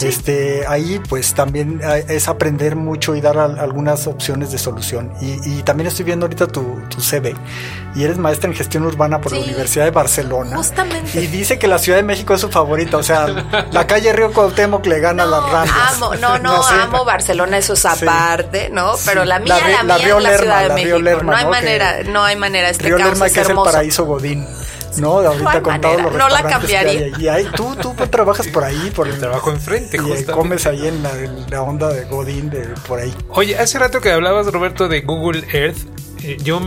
Este, 0.00 0.64
ahí 0.66 1.00
pues 1.08 1.34
también 1.34 1.80
es 2.08 2.28
aprender 2.28 2.76
mucho 2.76 3.16
y 3.16 3.20
dar 3.20 3.38
algunas 3.38 4.06
opciones 4.06 4.52
de 4.52 4.58
solución. 4.58 5.12
Y, 5.20 5.62
también 5.62 5.88
estoy 5.88 6.04
viendo 6.04 6.24
ahorita 6.24 6.46
tu, 6.46 6.80
tu, 6.88 7.00
CV 7.00 7.34
y 7.94 8.04
eres 8.04 8.16
maestra 8.16 8.48
en 8.48 8.56
gestión 8.56 8.84
urbana 8.84 9.20
por 9.20 9.32
la 9.32 9.40
Universidad 9.40 9.84
de 9.84 9.90
Barcelona. 9.90 10.56
Justamente. 10.56 11.20
Y 11.20 11.26
dice 11.26 11.58
que 11.58 11.66
la 11.66 11.78
Ciudad 11.78 11.98
de 11.98 12.04
México 12.04 12.32
es 12.32 12.40
su 12.40 12.48
favorita, 12.48 12.96
o 12.96 13.02
sea, 13.02 13.26
la 13.70 13.86
calle 13.86 14.12
Río 14.12 14.32
Cuauhtémoc 14.32 14.86
le 14.86 15.00
gana 15.00 15.26
las 15.26 15.42
ramas. 15.50 15.94
Amo, 15.94 16.14
no, 16.14 16.38
no, 16.38 16.62
amo 16.68 17.04
Barcelona, 17.04 17.58
eso 17.58 17.74
es 17.74 17.84
aparte, 17.84 18.70
¿no? 18.72 18.94
Pero 19.04 19.24
la 19.24 19.40
mía, 19.40 19.56
la, 19.84 19.98
mía 19.98 20.16
es 20.16 20.22
la 20.22 20.38
Ciudad 20.38 20.68
de 20.68 20.74
México. 20.74 21.22
no 21.22 21.34
hay 21.34 21.46
manera, 21.46 22.02
no 22.04 22.24
hay 22.24 22.36
manera, 22.36 22.70
este 22.70 22.84
Río 22.84 22.98
Lerma, 22.98 23.28
que 23.28 23.40
es 23.40 23.48
el 23.48 23.56
paraíso 23.56 24.06
Godín. 24.08 24.46
No, 24.96 25.20
ahorita 25.20 25.62
con 25.62 25.80
todos 25.80 26.02
los 26.02 26.14
No 26.14 26.28
la 26.28 26.42
cambiaría. 26.42 27.08
Y 27.18 27.28
ahí, 27.28 27.46
tú, 27.54 27.76
tú 27.76 27.94
trabajas 28.10 28.48
por 28.48 28.64
ahí, 28.64 28.90
por 28.94 29.06
el 29.06 29.18
trabajo 29.18 29.50
enfrente, 29.50 29.96
y 29.98 30.24
comes 30.24 30.66
ahí 30.66 30.88
en 30.88 31.02
la, 31.50 31.62
onda 31.62 31.92
de 31.92 32.04
Godín, 32.04 32.50
de 32.50 32.62
por 32.86 32.98
ahí. 32.98 33.14
Oye, 33.28 33.56
hace 33.56 33.78
rato 33.78 34.00
que 34.00 34.10
hablabas, 34.10 34.46
Roberto, 34.52 34.88
de 34.88 35.02
Google 35.02 35.44
Earth. 35.52 35.78
Eh, 36.24 36.36
yo 36.42 36.60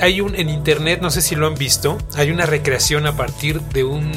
hay 0.00 0.20
un 0.20 0.34
en 0.34 0.48
internet, 0.48 1.00
no 1.00 1.10
sé 1.10 1.22
si 1.22 1.36
lo 1.36 1.46
han 1.46 1.54
visto, 1.54 1.98
hay 2.16 2.32
una 2.32 2.46
recreación 2.46 3.06
a 3.06 3.16
partir 3.16 3.60
de 3.60 3.84
un 3.84 4.10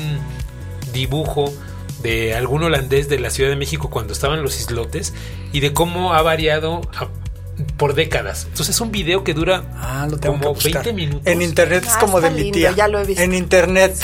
dibujo 0.91 1.53
de 2.01 2.34
algún 2.34 2.63
holandés 2.63 3.07
de 3.07 3.19
la 3.19 3.29
Ciudad 3.29 3.51
de 3.51 3.55
México 3.55 3.91
cuando 3.91 4.13
estaban 4.13 4.41
los 4.41 4.60
islotes 4.60 5.13
y 5.51 5.60
de 5.60 5.71
cómo 5.71 6.13
ha 6.13 6.21
variado 6.23 6.81
por 7.81 7.95
décadas. 7.95 8.43
Entonces 8.43 8.75
es 8.75 8.79
un 8.79 8.91
video 8.91 9.23
que 9.23 9.33
dura 9.33 9.63
ah, 9.73 10.07
como 10.21 10.53
20 10.53 10.93
minutos. 10.93 11.25
En 11.25 11.41
internet 11.41 11.83
es 11.87 11.93
ah, 11.95 11.99
como 11.99 12.21
de 12.21 12.29
mi 12.29 12.51
tía. 12.51 12.73
Ya 12.73 12.87
lo 12.87 12.99
he 12.99 13.05
visto. 13.05 13.23
En 13.23 13.33
internet 13.33 13.97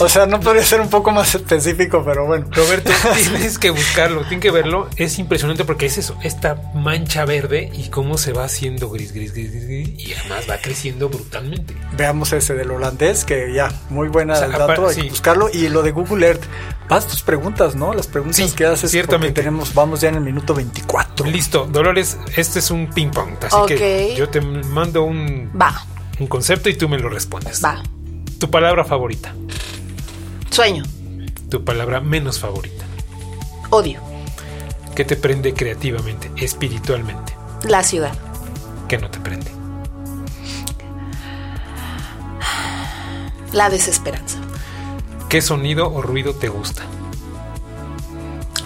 O 0.00 0.08
sea, 0.08 0.26
no 0.26 0.40
podría 0.40 0.64
ser 0.64 0.80
un 0.80 0.88
poco 0.88 1.10
más 1.10 1.34
específico, 1.34 2.02
pero 2.04 2.26
bueno. 2.26 2.46
Roberto, 2.50 2.90
tienes 3.14 3.58
que 3.58 3.70
buscarlo, 3.70 4.22
tienes 4.22 4.40
que 4.40 4.50
verlo. 4.50 4.88
Es 4.96 5.18
impresionante 5.18 5.64
porque 5.64 5.86
es 5.86 5.98
eso, 5.98 6.16
esta 6.22 6.56
mancha 6.74 7.24
verde 7.24 7.70
y 7.74 7.88
cómo 7.88 8.18
se 8.18 8.32
va 8.32 8.44
haciendo 8.44 8.88
gris, 8.90 9.12
gris, 9.12 9.32
gris, 9.32 9.52
gris, 9.52 9.88
y 9.98 10.14
además 10.14 10.46
va 10.48 10.58
creciendo 10.58 11.08
brutalmente. 11.08 11.74
Veamos 11.96 12.32
ese 12.32 12.54
del 12.54 12.70
holandés, 12.70 13.24
que 13.24 13.52
ya, 13.52 13.70
muy 13.90 14.08
buena 14.08 14.38
el 14.38 14.52
dato, 14.52 14.88
hay 14.88 14.96
que 14.96 15.10
buscarlo. 15.10 15.48
Y 15.52 15.68
lo 15.68 15.82
de 15.82 15.92
Google 15.92 16.26
Earth, 16.26 16.44
vas 16.88 17.06
tus 17.06 17.22
preguntas, 17.22 17.74
¿no? 17.74 17.92
Las 17.92 18.06
preguntas 18.06 18.54
que 18.54 18.64
haces. 18.64 18.90
Ciertamente. 18.90 19.42
Tenemos, 19.42 19.74
vamos 19.74 20.00
ya 20.00 20.08
en 20.08 20.16
el 20.16 20.22
minuto 20.22 20.54
24. 20.54 21.26
Listo, 21.26 21.66
Dolores, 21.70 22.16
este 22.36 22.60
es 22.60 22.70
un 22.70 22.88
ping 22.88 23.10
pong, 23.10 23.34
así 23.42 23.74
que 23.74 24.14
yo 24.16 24.28
te 24.28 24.40
mando 24.40 25.02
un, 25.02 25.50
va. 25.60 25.84
un 26.18 26.26
concepto 26.26 26.68
y 26.68 26.74
tú 26.74 26.88
me 26.88 26.98
lo 26.98 27.08
respondes. 27.08 27.62
Va. 27.62 27.82
Tu 28.38 28.50
palabra 28.50 28.84
favorita. 28.84 29.32
Sueño. 30.50 30.84
Tu 31.48 31.64
palabra 31.64 32.00
menos 32.00 32.38
favorita. 32.38 32.84
Odio. 33.70 34.00
¿Qué 34.94 35.06
te 35.06 35.16
prende 35.16 35.54
creativamente, 35.54 36.30
espiritualmente? 36.36 37.34
La 37.64 37.82
ciudad. 37.82 38.12
¿Qué 38.88 38.98
no 38.98 39.10
te 39.10 39.20
prende? 39.20 39.50
La 43.52 43.70
desesperanza. 43.70 44.38
¿Qué 45.30 45.40
sonido 45.40 45.90
o 45.90 46.02
ruido 46.02 46.34
te 46.34 46.48
gusta? 46.48 46.82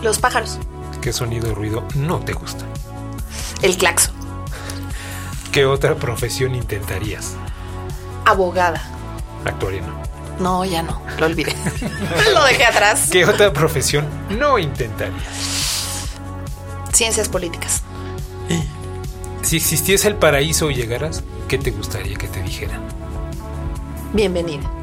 Los 0.03 0.19
pájaros. 0.19 0.59
¿Qué 1.01 1.13
sonido 1.13 1.53
o 1.53 1.55
ruido 1.55 1.85
no 1.95 2.19
te 2.19 2.33
gusta? 2.33 2.65
El 3.63 3.77
claxo. 3.77 4.11
¿Qué 5.53 5.65
otra 5.65 5.95
profesión 5.95 6.57
intentarías? 6.57 7.37
Abogada. 8.25 8.83
Actuaría 9.45 9.83
no. 9.83 10.01
No, 10.41 10.65
ya 10.65 10.83
no, 10.83 11.03
lo 11.19 11.27
olvidé. 11.27 11.55
lo 12.35 12.45
dejé 12.45 12.65
atrás. 12.65 13.09
¿Qué 13.11 13.27
otra 13.27 13.53
profesión 13.53 14.07
no 14.31 14.59
intentarías? 14.59 16.09
Ciencias 16.93 17.29
políticas. 17.29 17.83
Si 19.43 19.57
existiese 19.57 20.09
el 20.09 20.17
paraíso 20.17 20.71
y 20.71 20.75
llegaras, 20.75 21.25
¿qué 21.49 21.59
te 21.59 21.71
gustaría 21.71 22.17
que 22.17 22.29
te 22.29 22.43
dijeran? 22.43 22.83
Bienvenido. 24.13 24.80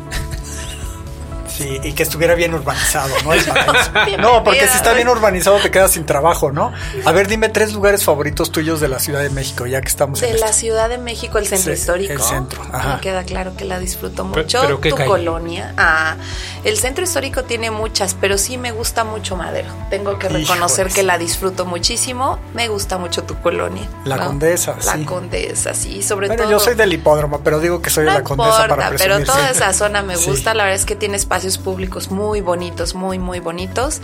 Sí, 1.58 1.80
y 1.84 1.94
que 1.94 2.04
estuviera 2.04 2.36
bien 2.36 2.54
urbanizado, 2.54 3.14
¿no? 3.24 4.18
no, 4.18 4.44
porque 4.44 4.68
si 4.68 4.78
está 4.78 4.94
bien 4.94 5.08
urbanizado 5.08 5.58
te 5.58 5.72
quedas 5.72 5.92
sin 5.92 6.06
trabajo, 6.06 6.52
¿no? 6.52 6.72
A 7.06 7.12
ver, 7.12 7.28
dime 7.28 7.50
tres 7.50 7.74
lugares 7.74 8.04
favoritos 8.04 8.52
tuyos 8.52 8.80
de 8.80 8.88
la 8.88 9.00
Ciudad 9.00 9.22
de 9.22 9.30
México, 9.30 9.66
ya 9.66 9.82
que 9.82 9.88
estamos 9.88 10.22
de 10.22 10.34
la 10.34 10.54
Ciudad 10.54 10.90
de 10.90 10.98
México, 10.98 11.38
el 11.38 11.48
centro 11.48 11.74
histórico. 11.74 12.14
El 12.14 12.22
centro, 12.22 12.62
ajá. 12.72 12.96
Me 12.96 13.02
queda 13.02 13.24
claro 13.24 13.56
que 13.56 13.66
la 13.66 13.80
disfruto 13.80 14.24
mucho. 14.24 14.62
¿Pero, 14.62 14.80
tu 14.80 15.06
colonia. 15.06 15.74
Ah, 15.78 16.16
el 16.64 16.78
centro 16.78 17.04
histórico 17.04 17.44
tiene 17.44 17.72
muchas, 17.72 18.14
pero 18.14 18.38
sí 18.38 18.58
me 18.58 18.72
gusta 18.72 19.04
mucho 19.04 19.36
Madero. 19.36 19.70
Tengo 19.90 20.20
que 20.20 20.30
reconocer 20.30 20.88
que 20.88 21.04
la 21.04 21.18
disfruto 21.18 21.66
muchísimo. 21.66 22.40
Me 22.54 22.68
gusta 22.68 22.98
mucho 22.98 23.24
tu 23.24 23.36
colonia. 23.42 23.88
La 24.06 24.18
Condesa, 24.18 24.76
La 24.86 25.06
Condesa, 25.06 25.74
sí, 25.74 26.04
sobre 26.04 26.28
todo. 26.28 26.38
Bueno, 26.38 26.52
yo 26.52 26.60
soy 26.60 26.76
del 26.76 26.94
hipódromo, 26.94 27.42
pero 27.44 27.60
digo 27.60 27.82
que 27.82 27.90
soy 27.90 28.06
de 28.06 28.12
la 28.12 28.24
Condesa 28.24 28.68
para 28.68 28.90
presumir. 28.90 29.16
Pero 29.16 29.26
toda 29.26 29.50
esa 29.50 29.74
zona 29.74 30.02
me 30.02 30.16
gusta. 30.26 30.54
La 30.54 30.64
verdad 30.64 30.80
es 30.80 30.86
que 30.86 30.96
tiene 30.96 31.18
espacio 31.18 31.47
públicos 31.58 32.12
muy 32.12 32.42
bonitos, 32.42 32.96
muy, 32.96 33.20
muy 33.20 33.40
bonitos. 33.40 34.02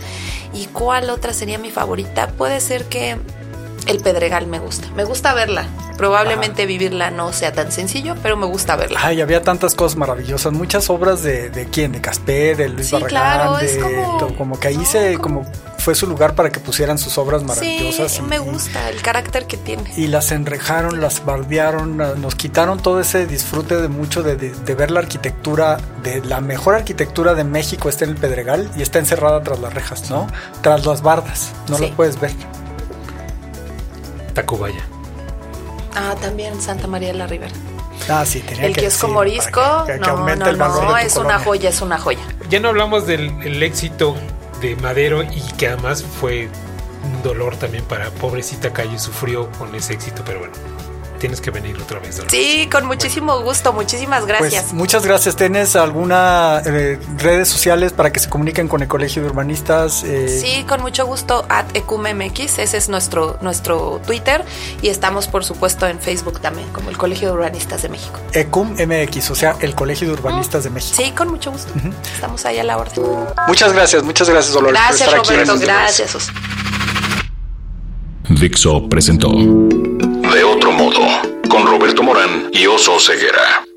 ¿Y 0.53 0.67
cuál 0.67 1.10
otra 1.10 1.34
sería 1.34 1.58
mi 1.58 1.71
favorita? 1.71 2.27
Puede 2.27 2.62
ser 2.62 2.86
que 2.86 3.17
el 3.88 4.00
Pedregal 4.00 4.48
me 4.48 4.60
gusta. 4.60 4.88
Me 4.96 5.04
gusta 5.04 5.34
verla. 5.34 5.67
Probablemente 5.98 6.65
vivirla 6.65 7.12
no 7.12 7.34
sea 7.34 7.54
tan 7.54 7.72
sencillo, 7.72 8.15
pero 8.22 8.36
me 8.36 8.46
gusta 8.46 8.76
verla. 8.76 9.00
Ay, 9.04 9.22
había 9.22 9.41
tantas 9.41 9.76
cosas 9.76 9.98
maravillosas. 9.98 10.52
Muchas 10.52 10.89
obras 10.89 11.24
de, 11.24 11.50
de 11.50 11.65
quién, 11.65 11.91
de 11.91 12.02
Caspé, 12.02 12.56
de 12.56 12.69
Luis 12.69 12.88
sí, 12.88 12.96
claro, 13.08 13.60
es 13.60 13.78
como, 13.78 14.36
como, 14.36 14.60
que 14.60 14.69
ahí 14.69 14.86
se, 14.86 15.17
como 15.17 15.46
fue 15.78 15.96
su 15.96 16.08
lugar 16.08 16.34
para 16.34 16.50
que 16.50 16.60
pusieran 16.60 16.98
sus 16.98 17.17
obras 17.17 17.43
maravillosas. 17.43 18.12
Sí, 18.12 18.22
me 18.22 18.39
gusta 18.39 18.89
el 18.89 19.02
carácter 19.02 19.46
que 19.46 19.58
tiene. 19.58 19.91
Y 19.98 20.08
las 20.08 20.32
enrejaron, 20.32 21.02
las 21.02 21.26
bardearon, 21.26 21.98
nos 21.98 22.36
quitaron 22.36 22.80
todo 22.82 23.02
ese 23.02 23.28
disfrute 23.28 23.76
de 23.76 23.89
mucho 23.89 24.24
de, 24.24 24.36
de, 24.36 24.76
ver 24.76 24.91
la 24.91 25.02
arquitectura, 25.02 25.78
de 26.02 26.22
la 26.24 26.41
mejor 26.41 26.76
arquitectura 26.76 27.36
de 27.36 27.43
México 27.43 27.89
está 27.89 28.06
en 28.06 28.12
el 28.12 28.17
Pedregal 28.17 28.69
y 28.78 28.82
está 28.82 29.00
encerrada 29.00 29.43
tras 29.43 29.60
las 29.60 29.74
rejas, 29.74 30.10
¿no? 30.10 30.28
Tras 30.62 30.86
las 30.86 31.02
bardas, 31.02 31.52
no 31.67 31.78
lo 31.78 31.91
puedes 31.91 32.19
ver. 32.19 32.34
Tacubaya. 34.34 34.84
Ah, 35.96 36.15
también 36.19 36.60
Santa 36.62 36.88
María 36.88 37.10
de 37.10 37.15
la 37.15 37.28
Ribera. 37.28 37.54
Ah, 38.10 38.26
sí, 38.26 38.41
tenía 38.41 38.65
el 38.65 38.74
que 38.74 38.82
kiosco 38.82 39.08
morisco, 39.08 39.62
no, 40.00 40.36
no, 40.36 40.52
no, 40.54 40.98
es 40.98 41.15
una 41.15 41.39
joya, 41.39 41.69
es 41.69 41.82
una 41.82 41.98
joya. 41.98 42.19
Ya 42.50 42.60
no 42.60 42.69
hablamos 42.69 43.08
del 43.08 43.63
éxito 43.63 44.15
de 44.62 44.76
Madero 44.78 45.24
y 45.24 45.41
que 45.58 45.67
además 45.67 46.04
fue 46.04 46.50
un 47.04 47.24
dolor 47.24 47.56
también 47.56 47.84
para 47.86 48.10
pobrecita 48.10 48.74
calle, 48.74 48.98
sufrió 49.00 49.50
con 49.52 49.74
ese 49.76 49.93
éxito, 49.93 50.24
pero 50.26 50.39
bueno 50.39 50.54
tienes 51.23 51.39
que 51.39 51.51
venir 51.51 51.77
otra 51.81 52.01
vez. 52.01 52.21
Sí, 52.27 52.67
con 52.69 52.86
muchísimo 52.86 53.39
gusto. 53.43 53.71
Muchísimas 53.71 54.25
pues, 54.25 54.41
gracias. 54.41 54.73
muchas 54.73 55.05
gracias. 55.05 55.38
¿Tienes 55.38 55.77
alguna 55.77 56.62
eh, 56.65 56.99
redes 57.17 57.47
sociales 57.47 57.93
para 57.93 58.12
que 58.12 58.19
se 58.19 58.27
comuniquen 58.27 58.67
con 58.67 58.81
el 58.81 58.89
Colegio 58.89 59.21
de 59.21 59.29
Urbanistas? 59.29 60.03
Eh, 60.03 60.27
sí, 60.27 60.65
con 60.65 60.81
mucho 60.81 61.05
gusto. 61.05 61.45
At 61.47 61.73
ECUMMX, 61.77 62.59
ese 62.59 62.75
es 62.75 62.89
nuestro, 62.89 63.38
nuestro 63.39 64.01
Twitter. 64.05 64.43
Y 64.81 64.89
estamos, 64.89 65.29
por 65.29 65.45
supuesto, 65.45 65.88
en 65.88 65.97
Facebook 65.97 66.41
también, 66.41 66.67
como 66.73 66.89
el 66.89 66.97
Colegio 66.97 67.29
de 67.29 67.36
Urbanistas 67.36 67.83
de 67.83 67.88
México. 67.88 68.19
ECUMMX, 68.33 69.31
o 69.31 69.36
sea, 69.36 69.55
el 69.62 69.75
Colegio 69.75 70.07
de 70.07 70.15
Urbanistas 70.15 70.65
de 70.65 70.71
México. 70.71 71.01
Sí, 71.01 71.12
con 71.12 71.29
mucho 71.29 71.53
gusto. 71.53 71.71
Estamos 72.13 72.45
ahí 72.45 72.59
a 72.59 72.65
la 72.65 72.75
orden. 72.75 73.01
Muchas 73.47 73.71
gracias, 73.71 74.03
muchas 74.03 74.29
gracias, 74.29 74.53
Dolores. 74.53 74.77
Gracias, 74.77 75.07
por 75.07 75.19
estar 75.19 75.47
Roberto, 75.47 75.65
gracias. 75.65 76.27
Dixo 78.27 78.89
presentó 78.89 79.29
de 80.34 80.43
otro 80.43 80.72
modo, 80.72 81.02
con 81.48 81.67
Roberto 81.67 82.02
Morán 82.02 82.50
y 82.52 82.65
Oso 82.65 83.00
Ceguera. 83.00 83.72